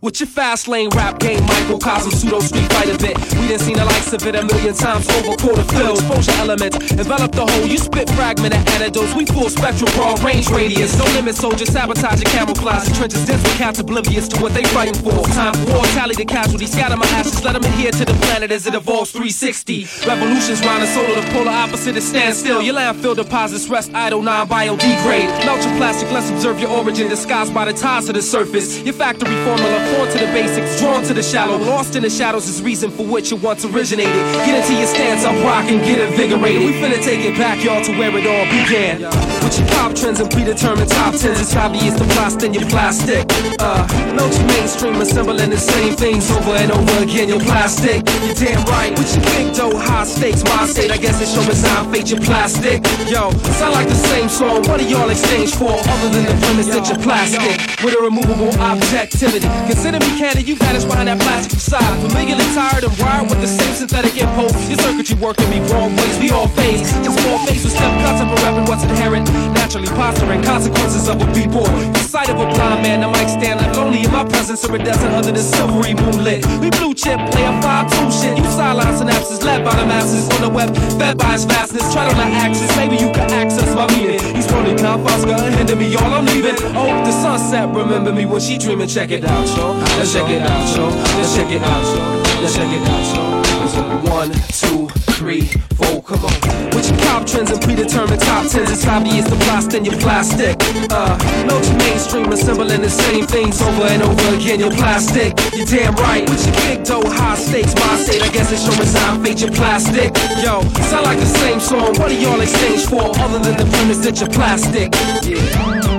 With 0.00 0.20
your 0.20 0.28
fast 0.28 0.68
lane 0.68 0.90
rap 0.94 1.18
game, 1.18 1.44
microcosm, 1.44 2.12
pseudo 2.12 2.38
street 2.38 2.72
fighter 2.72 2.96
bit. 2.98 3.18
We 3.34 3.48
done 3.48 3.58
seen 3.58 3.76
the 3.76 3.84
likes 3.84 4.12
of 4.12 4.24
it 4.24 4.36
a 4.36 4.44
million 4.44 4.72
times 4.72 5.08
over 5.10 5.34
quarter 5.34 5.64
fill. 5.74 5.94
Exposure 5.94 6.38
elements, 6.38 6.76
envelop 6.92 7.32
the 7.32 7.44
whole. 7.44 7.66
You 7.66 7.78
spit 7.78 8.08
fragmented 8.10 8.62
antidotes. 8.78 9.12
We 9.16 9.26
full 9.26 9.50
spectrum, 9.50 9.90
broad 9.96 10.22
range 10.22 10.50
radius. 10.50 10.96
No 10.96 11.04
limit, 11.18 11.34
soldier, 11.34 11.66
sabotage 11.66 12.20
and 12.22 12.30
camouflage. 12.30 12.86
The 12.86 12.94
trenches 12.94 13.26
dense 13.26 13.42
with 13.42 13.58
cats 13.58 13.80
oblivious 13.80 14.28
to 14.28 14.40
what 14.40 14.54
they 14.54 14.62
fighting 14.70 14.94
for. 14.94 15.18
Time 15.34 15.54
for 15.54 15.72
war, 15.74 15.84
tally 15.98 16.14
the 16.14 16.24
casualties, 16.24 16.70
scatter 16.70 16.96
my 16.96 17.06
ashes. 17.18 17.42
Let 17.42 17.54
them 17.54 17.64
adhere 17.64 17.90
to 17.90 18.04
the 18.04 18.14
planet 18.22 18.52
as 18.52 18.68
it 18.68 18.74
evolves 18.74 19.10
360. 19.10 19.88
Revolutions 20.06 20.60
round 20.62 20.82
the 20.82 20.86
solar, 20.86 21.20
the 21.20 21.26
polar 21.32 21.50
opposite 21.50 21.96
is 21.96 22.06
stand 22.06 22.36
still. 22.36 22.62
Your 22.62 22.76
landfill 22.76 23.16
deposits 23.16 23.68
rest 23.68 23.90
idle, 23.94 24.22
non 24.22 24.46
biodegrade. 24.46 25.26
Melt 25.44 25.64
your 25.66 25.76
plastic, 25.76 26.08
let's 26.12 26.30
observe 26.30 26.60
your 26.60 26.70
origin 26.70 27.08
disguised 27.08 27.52
by 27.52 27.64
the 27.64 27.72
ties 27.72 28.06
to 28.06 28.12
the 28.12 28.22
surface. 28.22 28.80
Your 28.82 28.94
factory 28.94 29.34
formula, 29.44 29.87
born 29.94 30.08
to 30.10 30.18
the 30.18 30.26
basics, 30.32 30.80
drawn 30.80 31.02
to 31.04 31.14
the 31.14 31.22
shallow. 31.22 31.56
Lost 31.58 31.96
in 31.96 32.02
the 32.02 32.10
shadows 32.10 32.48
is 32.48 32.62
reason 32.62 32.90
for 32.90 33.04
which 33.06 33.32
it 33.32 33.40
once 33.42 33.64
originated. 33.64 34.14
Get 34.46 34.60
into 34.60 34.74
your 34.78 34.86
stance, 34.86 35.24
I'm 35.24 35.42
rocking, 35.44 35.78
get 35.78 35.98
invigorated. 35.98 36.62
We 36.62 36.72
finna 36.72 37.02
take 37.02 37.24
it 37.24 37.36
back, 37.36 37.62
y'all, 37.64 37.82
to 37.84 37.92
where 37.98 38.14
it 38.16 38.26
all 38.26 38.46
began. 38.50 39.02
With 39.42 39.58
your 39.58 39.68
pop 39.68 39.94
trends 39.94 40.20
and 40.20 40.30
predetermined 40.30 40.90
top 40.90 41.14
tens, 41.14 41.40
it's 41.40 41.54
obvious 41.56 41.94
the 41.94 42.04
plastic 42.14 42.48
in 42.48 42.54
your 42.54 42.68
plastic. 42.68 43.26
Uh, 43.60 43.86
your 44.18 44.46
mainstream, 44.46 45.00
assembling 45.00 45.50
the 45.50 45.58
same 45.58 45.94
things 45.94 46.30
over 46.30 46.52
and 46.52 46.70
over 46.70 47.02
again. 47.02 47.28
Your 47.28 47.40
plastic, 47.40 48.02
you're 48.24 48.34
damn 48.34 48.64
right. 48.66 48.90
With 48.98 49.14
your 49.14 49.24
big 49.24 49.54
dough, 49.54 49.76
high 49.76 50.04
stakes, 50.04 50.42
my 50.44 50.66
state, 50.66 50.90
I 50.90 50.96
guess 50.96 51.20
it's 51.20 51.34
your 51.34 51.44
design, 51.44 51.92
fate, 51.92 52.10
your 52.10 52.20
plastic. 52.20 52.84
Yo, 53.08 53.30
sound 53.58 53.74
like 53.74 53.88
the 53.88 53.94
same 53.94 54.28
song. 54.28 54.62
What 54.68 54.80
do 54.80 54.86
y'all 54.88 55.08
exchange 55.10 55.54
for, 55.54 55.70
other 55.70 56.08
than 56.10 56.24
the 56.24 56.36
premise 56.46 56.68
that 56.68 56.88
you're 56.88 57.02
plastic? 57.02 57.84
With 57.84 57.94
a 57.94 58.02
removable 58.02 58.52
objectivity. 58.60 59.48
Consider 59.78 60.02
me 60.02 60.18
candid, 60.18 60.48
you 60.48 60.56
vanish 60.56 60.82
behind 60.82 61.06
that 61.06 61.22
plastic 61.22 61.54
facade. 61.54 61.86
Familiarly 62.02 62.42
tired 62.50 62.82
and 62.82 62.90
wired 62.98 63.30
with 63.30 63.38
the 63.38 63.46
same 63.46 63.70
synthetic 63.78 64.10
impulse. 64.18 64.50
Your 64.66 64.74
circuitry 64.82 65.14
working 65.22 65.46
me 65.54 65.62
wrong 65.70 65.94
ways, 65.94 66.18
we 66.18 66.34
all 66.34 66.50
face. 66.58 66.82
Just 67.06 67.14
more 67.22 67.38
face 67.46 67.62
with 67.62 67.78
step 67.78 67.94
cuts 68.02 68.18
up 68.18 68.26
rapping 68.42 68.66
what's 68.66 68.82
inherent. 68.82 69.30
Naturally 69.54 69.86
posturing 69.94 70.42
consequences 70.42 71.06
of 71.06 71.22
a 71.22 71.26
b-boy. 71.30 71.70
The 71.94 72.02
sight 72.10 72.26
of 72.26 72.42
a 72.42 72.50
blind 72.50 72.82
man, 72.82 73.06
the 73.06 73.08
mic 73.14 73.30
stand 73.30 73.62
like 73.62 73.70
lonely 73.78 74.02
in 74.02 74.10
my 74.10 74.26
presence, 74.26 74.66
iridescent 74.66 75.14
under 75.14 75.30
the 75.30 75.46
silvery 75.46 75.94
moonlit. 75.94 76.42
We 76.58 76.74
blue 76.74 76.90
chip, 76.90 77.22
play 77.30 77.46
a 77.46 77.54
5-2 77.62 78.10
shit. 78.10 78.34
You 78.34 78.50
sideline 78.50 78.98
synapses, 78.98 79.46
led 79.46 79.62
by 79.62 79.78
the 79.78 79.86
masses 79.86 80.26
on 80.34 80.42
the 80.42 80.50
web, 80.50 80.74
fed 80.98 81.22
by 81.22 81.38
his 81.38 81.46
fastness. 81.46 81.86
Try 81.94 82.10
to 82.10 82.18
not 82.18 82.34
access, 82.34 82.66
maybe 82.74 82.98
you 82.98 83.14
can 83.14 83.30
access 83.30 83.70
my 83.78 83.86
meaning. 83.94 84.18
He's 84.34 84.50
probably 84.50 84.74
confusca, 84.74 85.38
hinder 85.54 85.76
me, 85.76 85.86
y'all, 85.86 86.10
I'm 86.10 86.26
leaving. 86.26 86.58
Oh, 86.74 86.90
the 87.06 87.14
sunset, 87.14 87.70
remember 87.70 88.10
me 88.12 88.26
when 88.26 88.42
she 88.42 88.58
dreaming. 88.58 88.88
Check 88.88 89.12
it 89.12 89.22
out, 89.22 89.46
yo. 89.68 89.78
Let's 89.98 90.12
check 90.12 90.30
it 90.30 90.42
out, 90.42 90.76
yo. 90.76 90.88
Let's 90.88 91.36
check 91.36 91.50
it 91.50 91.62
out, 91.62 91.84
yo. 91.96 92.40
Let's 92.40 92.54
check 92.54 92.68
it 92.68 92.88
out, 92.88 93.14
yo. 93.14 94.10
One, 94.10 94.32
two, 94.56 94.88
three, 95.12 95.42
four, 95.76 96.02
come 96.02 96.24
on. 96.24 96.70
With 96.74 96.88
your 96.88 96.98
pop 97.00 97.26
trends 97.26 97.50
and 97.50 97.60
predetermined 97.60 98.20
top 98.20 98.46
tens, 98.48 98.70
it's 98.70 98.86
obvious 98.86 99.28
the 99.28 99.36
blast 99.36 99.74
in 99.74 99.84
your 99.84 99.96
plastic. 99.98 100.56
Uh, 100.90 101.18
no 101.46 101.60
your 101.60 101.76
mainstream 101.76 102.32
assembling 102.32 102.82
the 102.82 102.90
same 102.90 103.26
things 103.26 103.60
over 103.60 103.82
and 103.84 104.02
over 104.02 104.34
again. 104.36 104.60
Your 104.60 104.70
plastic, 104.70 105.34
you're 105.54 105.66
damn 105.66 105.94
right. 105.96 106.28
With 106.28 106.46
your 106.46 106.54
big 106.54 106.84
dough, 106.84 107.02
high 107.04 107.36
stakes, 107.36 107.74
my 107.74 107.96
state, 107.96 108.22
I 108.22 108.28
guess 108.28 108.50
it's 108.52 108.66
your 108.66 108.76
resign 108.76 109.22
fate, 109.22 109.40
your 109.40 109.52
plastic. 109.52 110.16
Yo, 110.42 110.62
sound 110.88 111.04
like 111.04 111.18
the 111.18 111.26
same 111.26 111.60
song. 111.60 111.94
What 111.98 112.08
do 112.08 112.16
y'all 112.18 112.40
exchange 112.40 112.86
for 112.86 113.02
other 113.20 113.38
than 113.38 113.56
the 113.56 113.68
premise 113.76 113.98
that 113.98 114.20
you're 114.20 114.30
plastic? 114.30 114.94
Yeah. 115.24 115.97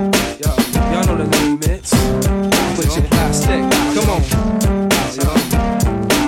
Plastic, 3.08 3.62
come 3.94 4.10
on. 4.10 4.22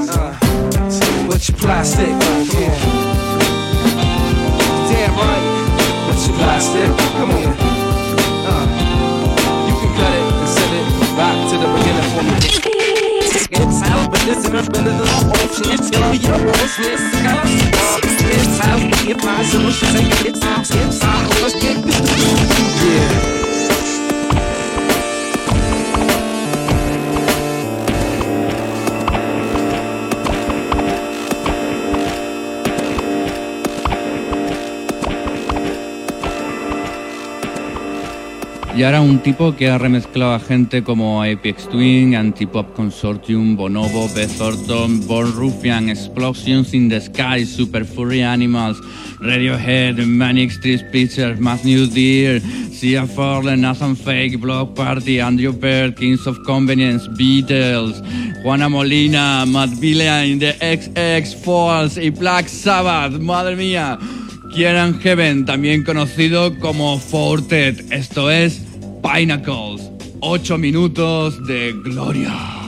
Uh, 0.10 0.36
with 1.28 1.50
your 1.50 1.58
plastic. 1.58 2.08
Damn 4.88 5.14
right. 5.16 5.46
With 6.08 6.28
your 6.28 6.36
plastic, 6.38 6.90
come 7.18 7.32
on. 7.32 7.44
Uh, 8.48 8.66
you 9.68 9.74
can 9.80 9.92
cut 9.98 10.14
it 10.14 10.26
and 10.34 10.50
send 10.50 10.74
it 10.76 10.86
back 11.18 11.38
to 11.50 11.56
the 11.58 11.68
beginning 11.76 12.10
for 12.14 12.24
me. 12.24 12.36
It's 13.54 13.82
out, 13.84 14.12
but 14.12 14.22
this 14.22 14.46
is 14.46 14.70
been 14.70 14.86
the 14.86 14.94
ocean. 15.02 15.66
It's 15.72 15.90
gonna 15.90 16.12
be 16.12 16.18
your 16.18 16.40
business. 16.54 17.02
It's 18.34 18.60
out, 18.62 18.82
it's 19.08 19.24
my 19.24 19.44
solution. 19.44 19.90
It's 20.26 20.42
out, 20.44 20.70
it's 20.70 21.04
out. 21.04 21.30
Let's 21.42 21.56
get 21.62 21.84
this. 21.84 22.00
Yeah. 22.84 23.41
Y 38.82 38.84
ahora 38.84 39.02
un 39.02 39.20
tipo 39.22 39.56
que 39.56 39.70
ha 39.70 39.78
remezclado 39.78 40.34
a 40.34 40.40
gente 40.40 40.82
como 40.82 41.22
Apex 41.22 41.70
Twin, 41.70 42.16
Antipop 42.16 42.74
Consortium, 42.74 43.56
Bonobo, 43.56 44.10
Beth 44.16 44.42
Orton, 44.42 45.06
Born 45.06 45.34
Ruffian, 45.36 45.88
Explosions 45.88 46.74
in 46.74 46.90
the 46.90 47.00
Sky, 47.00 47.46
Super 47.46 47.86
Furry 47.86 48.24
Animals, 48.24 48.82
Radiohead, 49.20 50.04
Manic 50.08 50.50
Street 50.50 50.82
Preachers, 50.90 51.40
Matthew 51.40 51.86
Deer, 51.94 52.42
Sia 52.72 53.06
Furler, 53.06 53.56
Nathan 53.56 53.96
Fake, 53.96 54.42
Block 54.42 54.74
Party, 54.74 55.20
Andrew 55.20 55.54
Bird, 55.54 55.96
Kings 55.96 56.26
of 56.26 56.40
Convenience, 56.44 57.08
Beatles, 57.10 58.02
Juana 58.42 58.68
Molina, 58.68 59.46
Matt 59.46 59.70
Villain, 59.80 60.40
The 60.40 60.54
XX 60.54 61.36
Falls 61.36 61.98
y 62.00 62.10
Black 62.10 62.50
Sabbath, 62.50 63.20
madre 63.20 63.56
mía. 63.56 64.00
Kieran 64.56 65.00
Heaven, 65.00 65.46
también 65.46 65.84
conocido 65.84 66.58
como 66.60 67.00
Fortet. 67.00 67.90
Esto 67.90 68.30
es 68.30 68.71
Pinnacles. 69.02 69.92
8 70.22 70.58
minutos 70.58 71.46
de 71.48 71.74
gloria. 71.74 72.61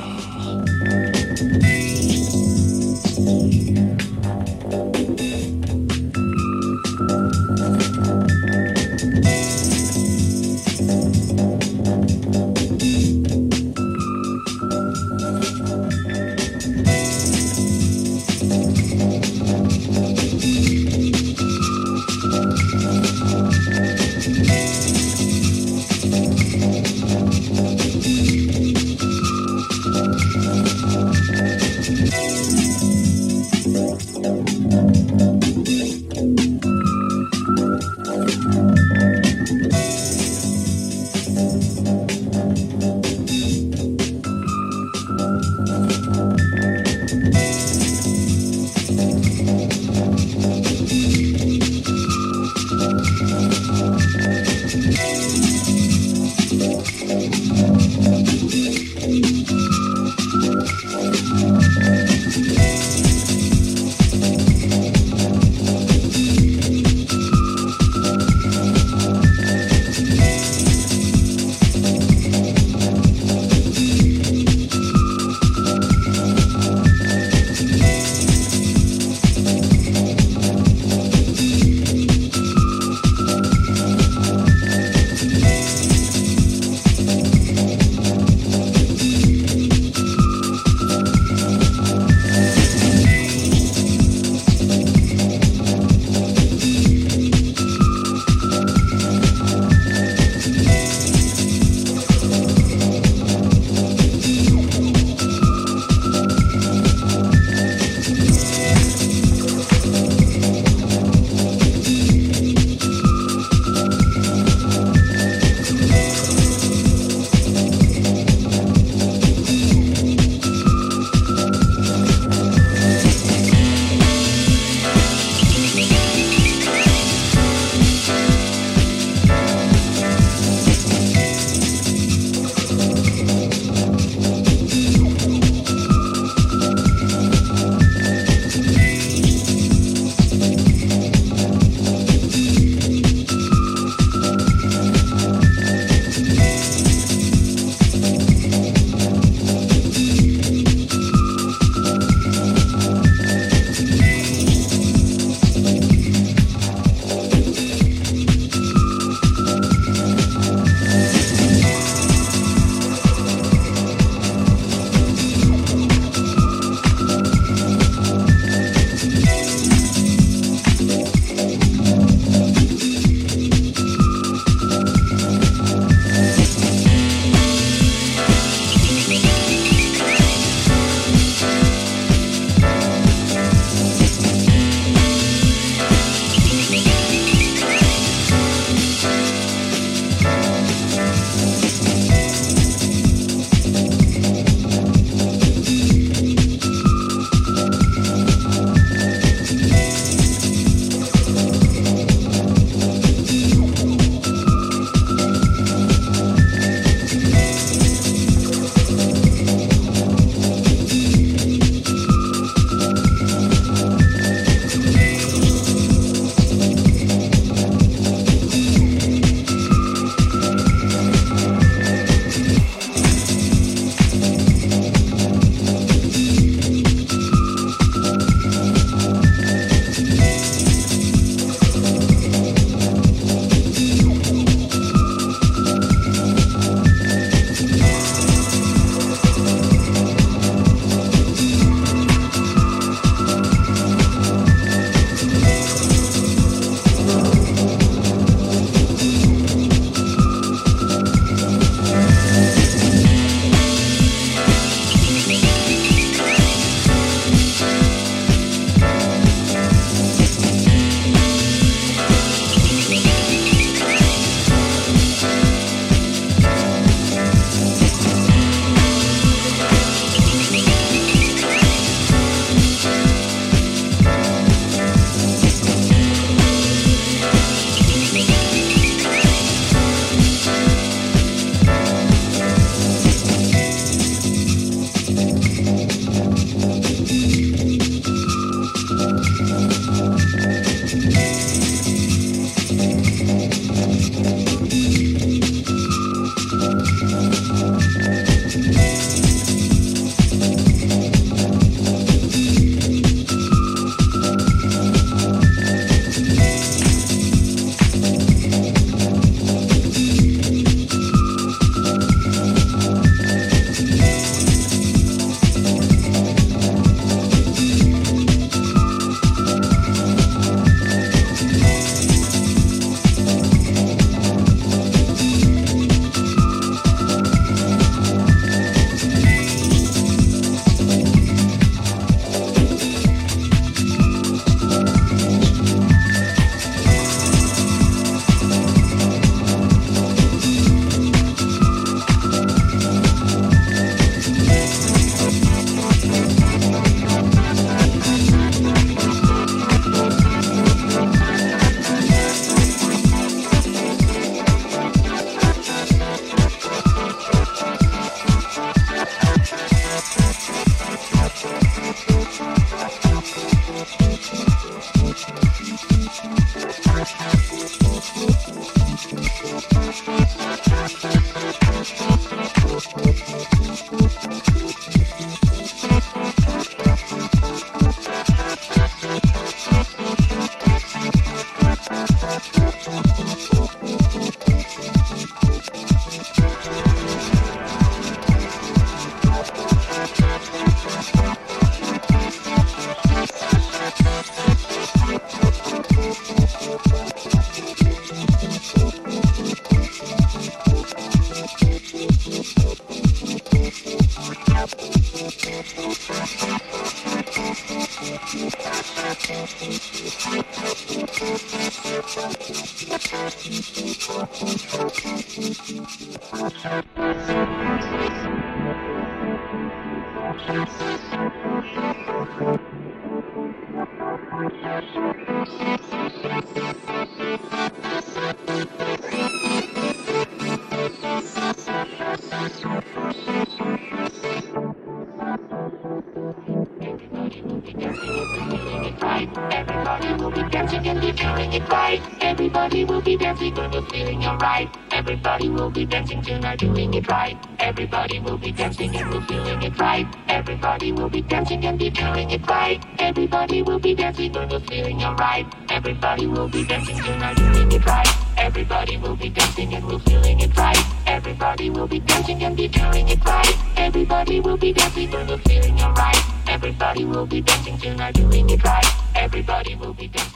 Will 443.43 443.51
be 443.51 443.51
dancing 443.51 443.75
and 443.75 443.89
be 443.89 443.91
feeling 443.91 444.25
alright. 444.25 444.77
Everybody 444.91 445.49
will 445.49 445.69
be 445.69 445.85
dancing 445.85 446.21
tonight, 446.21 446.59
doing 446.59 446.93
it 446.93 447.07
right. 447.09 447.37
Everybody 447.59 448.19
will 448.19 448.37
be 448.37 448.51
dancing 448.51 448.95
and 448.95 449.11
be 449.11 449.19
feeling 449.27 449.61
it 449.61 449.79
right. 449.79 450.07
Everybody 450.29 450.91
will 450.91 451.09
be 451.09 451.21
dancing 451.21 451.65
and 451.65 451.77
be 451.77 451.89
feeling 451.89 452.31
it 452.31 452.47
right. 452.47 452.83
Everybody 452.99 453.61
will 453.61 453.79
be 453.79 453.95
dancing 453.95 454.35
and 454.35 454.49
be 454.49 454.59
feeling 454.59 455.03
alright. 455.03 455.45
Everybody 455.69 456.27
will 456.27 456.47
be 456.47 456.65
dancing 456.65 456.97
tonight, 456.97 457.35
doing 457.35 457.71
it 457.71 457.85
right. 457.85 458.07
Everybody 458.37 458.97
will 458.97 459.15
be 459.15 459.29
dancing 459.29 459.73
and 459.73 459.87
we're 459.87 459.99
feeling 459.99 460.39
it 460.39 460.55
right. 460.57 460.83
Everybody 461.07 461.69
will 461.69 461.87
be 461.87 461.99
dancing 461.99 462.43
and 462.43 462.55
be 462.55 462.67
feeling 462.67 463.09
it 463.09 463.25
right. 463.25 463.57
Everybody 463.77 464.39
will 464.39 464.57
be 464.57 464.73
dancing 464.73 465.13
and 465.13 465.29
we're 465.29 465.37
feeling 465.39 465.79
alright. 465.81 466.23
Everybody 466.47 467.05
will 467.05 467.25
be 467.25 467.41
dancing 467.41 467.77
tonight, 467.77 468.15
doing 468.15 468.49
it 468.49 468.63
right. 468.63 468.85
Everybody 469.15 469.75
will 469.75 469.93
be 469.93 470.07
dancing 470.07 470.32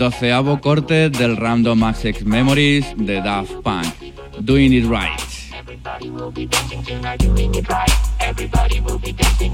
Doceavo 0.00 0.58
corte 0.60 1.10
del 1.10 1.36
Random 1.36 1.82
Access 1.82 2.22
Memories 2.22 2.94
de 2.96 3.20
Daft 3.20 3.60
Punk, 3.60 3.94
Doing 4.38 4.72
It 4.72 4.86
Right. 4.86 5.20
Everybody 5.52 6.08
will 6.08 6.30
be 6.32 6.46
dancing 6.46 6.82
doing 6.82 7.04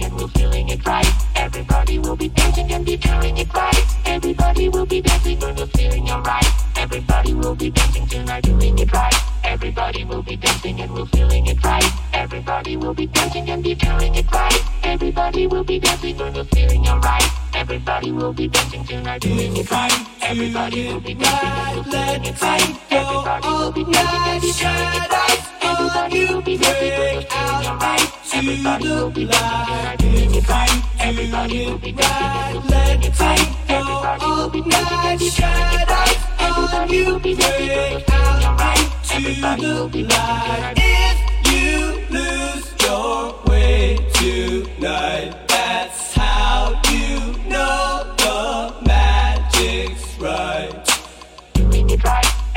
and 0.04 0.14
we're 0.14 0.28
feeling 0.28 0.68
it 0.68 0.86
right. 0.86 1.08
Everybody 1.34 1.98
will 1.98 2.14
be 2.14 2.28
dancing 2.28 2.72
and 2.72 2.84
be 2.84 2.96
feeling 2.96 3.38
it 3.38 3.52
right. 3.52 3.84
Everybody 4.04 4.68
will 4.68 4.86
be 4.86 5.00
dancing 5.00 5.42
and 5.42 5.58
we're 5.58 5.66
feeling 5.66 6.08
alright. 6.10 6.46
Everybody 6.76 7.34
will 7.34 7.56
be 7.56 7.70
dancing 7.70 8.06
tonight, 8.06 8.44
doing 8.44 8.78
it 8.78 8.92
right. 8.92 9.14
Everybody 9.42 10.04
will 10.04 10.22
be 10.22 10.36
dancing 10.36 10.80
and 10.80 10.94
we're 10.94 11.06
feeling 11.06 11.46
it 11.48 11.64
right. 11.64 11.84
Everybody 12.12 12.76
will 12.76 12.94
be 12.94 13.06
dancing 13.06 13.50
and 13.50 13.64
be 13.64 13.74
feeling 13.74 14.14
it 14.14 14.30
right. 14.30 14.62
Everybody 14.84 15.48
will 15.48 15.64
be 15.64 15.80
dancing 15.80 16.20
and 16.20 16.36
we're 16.36 16.44
feeling 16.44 16.86
alright. 16.86 17.45
Everybody 17.56 18.12
will 18.12 18.32
be 18.34 18.48
dancing 18.48 18.84
tonight, 18.84 19.22
doing 19.22 19.56
it 19.56 19.70
right. 19.70 19.92
Everybody 20.20 20.88
will 20.88 21.00
be 21.00 21.14
dancing 21.14 21.48
and 21.48 21.76
we're 21.76 21.90
feeling 21.90 22.24
it 22.26 22.42
right. 22.42 22.78
Everybody 22.90 23.48
will 23.48 23.72
be 23.72 23.84
dancing 23.84 24.20
and 24.26 24.42
be 24.42 24.52
feeling 24.52 24.92
it 24.92 25.10
right. 25.10 25.40
Everybody 25.62 26.24
will 26.26 26.42
be 26.42 26.56
dancing 26.58 26.92
and 26.92 27.08
we're 27.08 27.72
feeling. 27.72 28.06
Everybody 28.32 28.88
will 28.94 29.10
be 29.10 29.24
dancing 29.24 30.12
doing 30.12 30.34
it 30.34 30.48
right. 30.48 30.82
Everybody 31.00 31.66
will 31.66 31.78
be 31.78 31.92
dancing 31.92 32.28
and 32.36 32.54
we're 32.54 32.62
feeling 32.68 33.02
it 33.02 33.20
right. 33.20 33.48
Everybody 33.68 34.26
will 34.36 34.50
be 34.50 34.60
dancing 34.60 35.08
and 35.08 35.20
be 35.20 35.26
it 35.26 35.88
right. 35.88 36.18
Everybody 36.38 37.02
will 37.04 37.18
be 37.18 37.34
dancing 37.34 37.70
and 37.70 37.94
we're 37.94 38.56
feeling. 38.56 38.86
Everybody 39.16 39.66
will 39.66 39.88
be 39.88 40.02
dancing. 40.04 40.84
If 40.84 41.16
you 41.50 42.04
lose 42.10 42.74
your 42.84 43.34
way 43.46 43.96
tonight, 44.14 45.55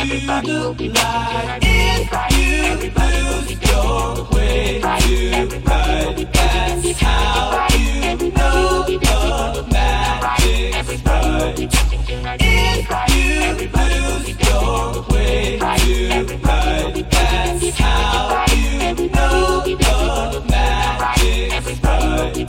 everybody 0.00 0.48
you 0.48 0.54
look 0.54 0.80
if 0.80 2.12
you 2.32 2.90
lose 2.96 3.50
your 3.68 4.24
way 4.32 4.80
tonight. 4.80 6.32
That's 6.32 7.00
how 7.00 7.68
you 7.74 8.30
know 8.30 8.86
the 8.86 9.62
magic's 9.70 11.02
right. 11.04 11.60
If 12.40 12.88
you 13.14 13.68
lose 13.76 14.28
your 14.48 15.02
way 15.10 15.58
tonight, 15.58 16.96
that's 17.10 17.78
how 17.78 18.46
you 18.54 19.08
know 19.10 19.60
the 19.66 20.40
magic's 20.48 21.78
right. 21.84 22.48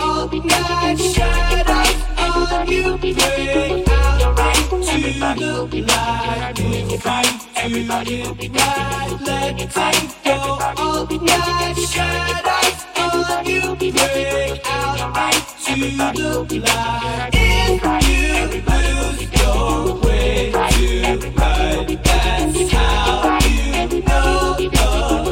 all 0.00 0.26
night 0.28 0.98
shadows 0.98 1.94
on 2.18 2.66
you 2.66 2.98
Make 2.98 3.88
out 3.88 4.36
right 4.36 4.70
the 5.70 5.82
light 5.82 6.58
We'll 6.58 6.98
fight 6.98 7.46
everybody 7.56 8.22
right 8.22 9.20
Let 9.20 9.70
time 9.70 10.08
go 10.24 10.58
all 10.76 11.06
night 11.06 11.76
shadows 11.76 12.78
on 12.96 13.46
you 13.46 13.92
break 13.92 14.60
out 14.66 15.14
right 15.14 15.44
to 15.64 15.72
the 16.48 16.58
light 16.60 17.30
If 17.32 17.82
you 18.08 18.62
lose 18.66 19.22
your 19.40 19.94
way 20.00 20.50
tonight, 20.50 22.02
That's 22.02 22.72
how 22.72 23.38
you 23.46 24.00
know 24.00 25.25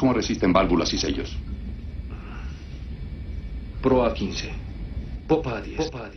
cómo 0.00 0.14
resisten 0.14 0.50
válvulas 0.50 0.94
y 0.94 0.98
sellos. 0.98 1.36
Pro 3.82 4.02
a 4.02 4.14
15. 4.14 4.50
Popa 5.26 5.58
a 5.58 5.60
10. 5.60 5.76
Popa 5.76 6.06
a 6.06 6.08
10. 6.08 6.09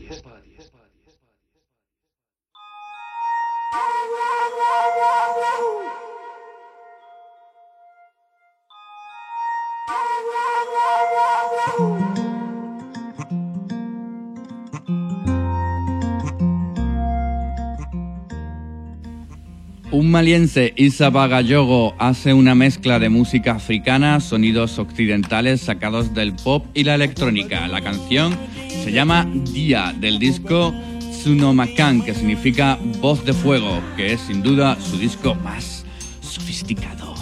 Un 19.94 20.10
maliense, 20.10 20.74
Isa 20.76 21.12
Bagayogo, 21.12 21.94
hace 22.00 22.34
una 22.34 22.56
mezcla 22.56 22.98
de 22.98 23.10
música 23.10 23.52
africana, 23.52 24.20
sonidos 24.22 24.80
occidentales 24.80 25.62
sacados 25.62 26.16
del 26.16 26.34
pop 26.34 26.66
y 26.74 26.84
la 26.84 26.96
electrónica. 26.96 27.68
La 27.68 27.80
canción 27.80 28.36
se 28.84 28.92
llama 28.92 29.32
Día, 29.54 29.94
del 29.96 30.18
disco 30.18 30.74
Tsunomakan, 31.00 32.02
que 32.02 32.16
significa 32.16 32.80
voz 33.02 33.24
de 33.24 33.34
fuego, 33.34 33.84
que 33.96 34.14
es 34.14 34.22
sin 34.22 34.42
duda 34.42 34.80
su 34.82 34.98
disco 34.98 35.36
más 35.36 35.86
sofisticado. 36.22 37.14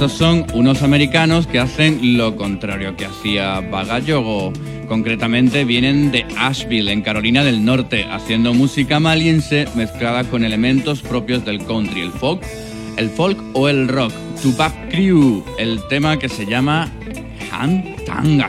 Estos 0.00 0.16
son 0.16 0.46
unos 0.54 0.82
americanos 0.82 1.46
que 1.46 1.58
hacen 1.58 2.16
lo 2.16 2.34
contrario 2.34 2.96
que 2.96 3.04
hacía 3.04 3.60
Bagayogo. 3.60 4.50
Concretamente 4.88 5.66
vienen 5.66 6.10
de 6.10 6.24
Asheville, 6.38 6.90
en 6.90 7.02
Carolina 7.02 7.44
del 7.44 7.66
Norte, 7.66 8.06
haciendo 8.10 8.54
música 8.54 8.98
maliense 8.98 9.66
mezclada 9.74 10.24
con 10.24 10.42
elementos 10.42 11.02
propios 11.02 11.44
del 11.44 11.62
country, 11.66 12.00
el 12.00 12.12
folk, 12.12 12.42
el 12.96 13.10
folk 13.10 13.38
o 13.52 13.68
el 13.68 13.88
rock. 13.88 14.14
Tupac 14.42 14.72
Crew, 14.88 15.44
el 15.58 15.86
tema 15.90 16.18
que 16.18 16.30
se 16.30 16.46
llama 16.46 16.90
Han 17.52 17.96
Tanga. 18.06 18.48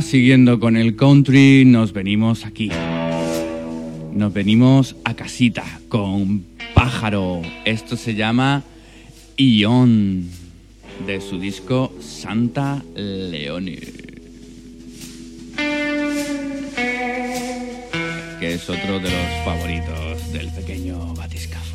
Siguiendo 0.00 0.60
con 0.60 0.76
el 0.76 0.94
country, 0.96 1.64
nos 1.64 1.92
venimos 1.92 2.44
aquí. 2.44 2.70
Nos 4.12 4.32
venimos 4.32 4.96
a 5.04 5.14
casita 5.14 5.64
con 5.88 6.44
Pájaro. 6.74 7.42
Esto 7.64 7.96
se 7.96 8.14
llama 8.14 8.62
Ion, 9.36 10.28
de 11.06 11.20
su 11.20 11.38
disco 11.38 11.92
Santa 12.00 12.82
Leone. 12.94 13.78
Que 18.38 18.54
es 18.54 18.68
otro 18.68 18.98
de 19.00 19.10
los 19.10 19.44
favoritos 19.44 20.32
del 20.32 20.52
pequeño 20.52 21.14
batiscafo, 21.14 21.65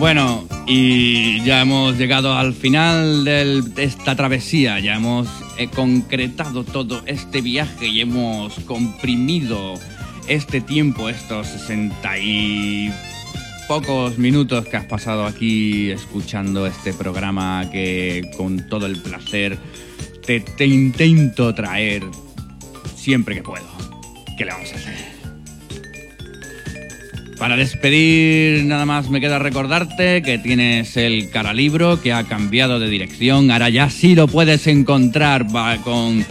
Bueno, 0.00 0.48
y 0.66 1.44
ya 1.44 1.60
hemos 1.60 1.98
llegado 1.98 2.32
al 2.32 2.54
final 2.54 3.22
de 3.22 3.62
esta 3.76 4.16
travesía, 4.16 4.80
ya 4.80 4.94
hemos 4.94 5.28
eh, 5.58 5.68
concretado 5.68 6.64
todo 6.64 7.02
este 7.04 7.42
viaje 7.42 7.86
y 7.86 8.00
hemos 8.00 8.54
comprimido 8.60 9.74
este 10.26 10.62
tiempo, 10.62 11.10
estos 11.10 11.48
60 11.48 12.18
y 12.18 12.90
pocos 13.68 14.16
minutos 14.16 14.64
que 14.68 14.78
has 14.78 14.86
pasado 14.86 15.26
aquí 15.26 15.90
escuchando 15.90 16.66
este 16.66 16.94
programa 16.94 17.68
que 17.70 18.30
con 18.38 18.70
todo 18.70 18.86
el 18.86 18.96
placer 19.02 19.58
te, 20.24 20.40
te 20.40 20.64
intento 20.64 21.54
traer 21.54 22.04
siempre 22.96 23.34
que 23.34 23.42
puedo. 23.42 23.68
¿Qué 24.38 24.46
le 24.46 24.52
vamos 24.52 24.72
a 24.72 24.76
hacer? 24.76 25.09
Para 27.40 27.56
despedir, 27.56 28.66
nada 28.66 28.84
más 28.84 29.08
me 29.08 29.18
queda 29.18 29.38
recordarte 29.38 30.20
que 30.20 30.36
tienes 30.36 30.98
el 30.98 31.30
caralibro 31.30 31.98
que 32.02 32.12
ha 32.12 32.24
cambiado 32.24 32.78
de 32.78 32.90
dirección. 32.90 33.50
Ahora 33.50 33.70
ya 33.70 33.88
sí 33.88 34.14
lo 34.14 34.28
puedes 34.28 34.66
encontrar 34.66 35.46
con 35.82 36.26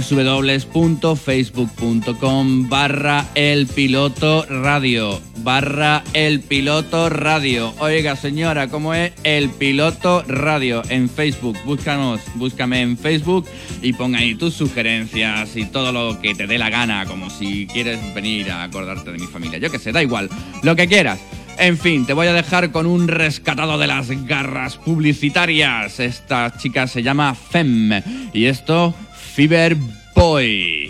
www.facebook.com 0.00 2.68
barra 2.70 3.26
el 3.34 3.66
piloto 3.66 4.46
radio 4.48 5.20
barra 5.42 6.02
el 6.14 6.40
piloto 6.40 7.10
radio. 7.10 7.74
Oiga 7.78 8.16
señora 8.16 8.68
cómo 8.68 8.94
es 8.94 9.12
el 9.22 9.50
piloto 9.50 10.24
radio 10.26 10.82
en 10.88 11.10
facebook 11.10 11.58
búscanos 11.64 12.22
búscame 12.36 12.80
en 12.80 12.96
facebook 12.96 13.46
y 13.82 13.92
ponga 13.92 14.20
ahí 14.20 14.34
tus 14.34 14.54
sugerencias 14.54 15.54
y 15.56 15.66
todo 15.66 15.92
lo 15.92 16.18
que 16.20 16.34
te 16.34 16.46
dé 16.46 16.56
la 16.56 16.70
gana 16.70 17.04
como 17.04 17.28
si 17.28 17.66
quieres 17.66 18.00
venir 18.14 18.50
a 18.50 18.62
acordarte 18.62 19.12
de 19.12 19.18
mi 19.18 19.26
familia. 19.26 19.58
Yo 19.58 19.70
que 19.70 19.78
sé 19.78 19.92
da 19.92 20.02
igual 20.02 20.30
lo 20.62 20.74
que 20.74 20.88
quieras. 20.88 21.20
En 21.58 21.76
fin, 21.76 22.06
te 22.06 22.14
voy 22.14 22.28
a 22.28 22.32
dejar 22.32 22.72
con 22.72 22.86
un 22.86 23.08
rescatado 23.08 23.76
de 23.76 23.86
las 23.86 24.08
garras 24.26 24.78
publicitarias. 24.78 26.00
Esta 26.00 26.56
chica 26.56 26.86
se 26.86 27.02
llama 27.02 27.34
Fem 27.34 27.90
y 28.32 28.46
esto 28.46 28.94
Fever 29.32 29.74
Boy. 30.14 30.81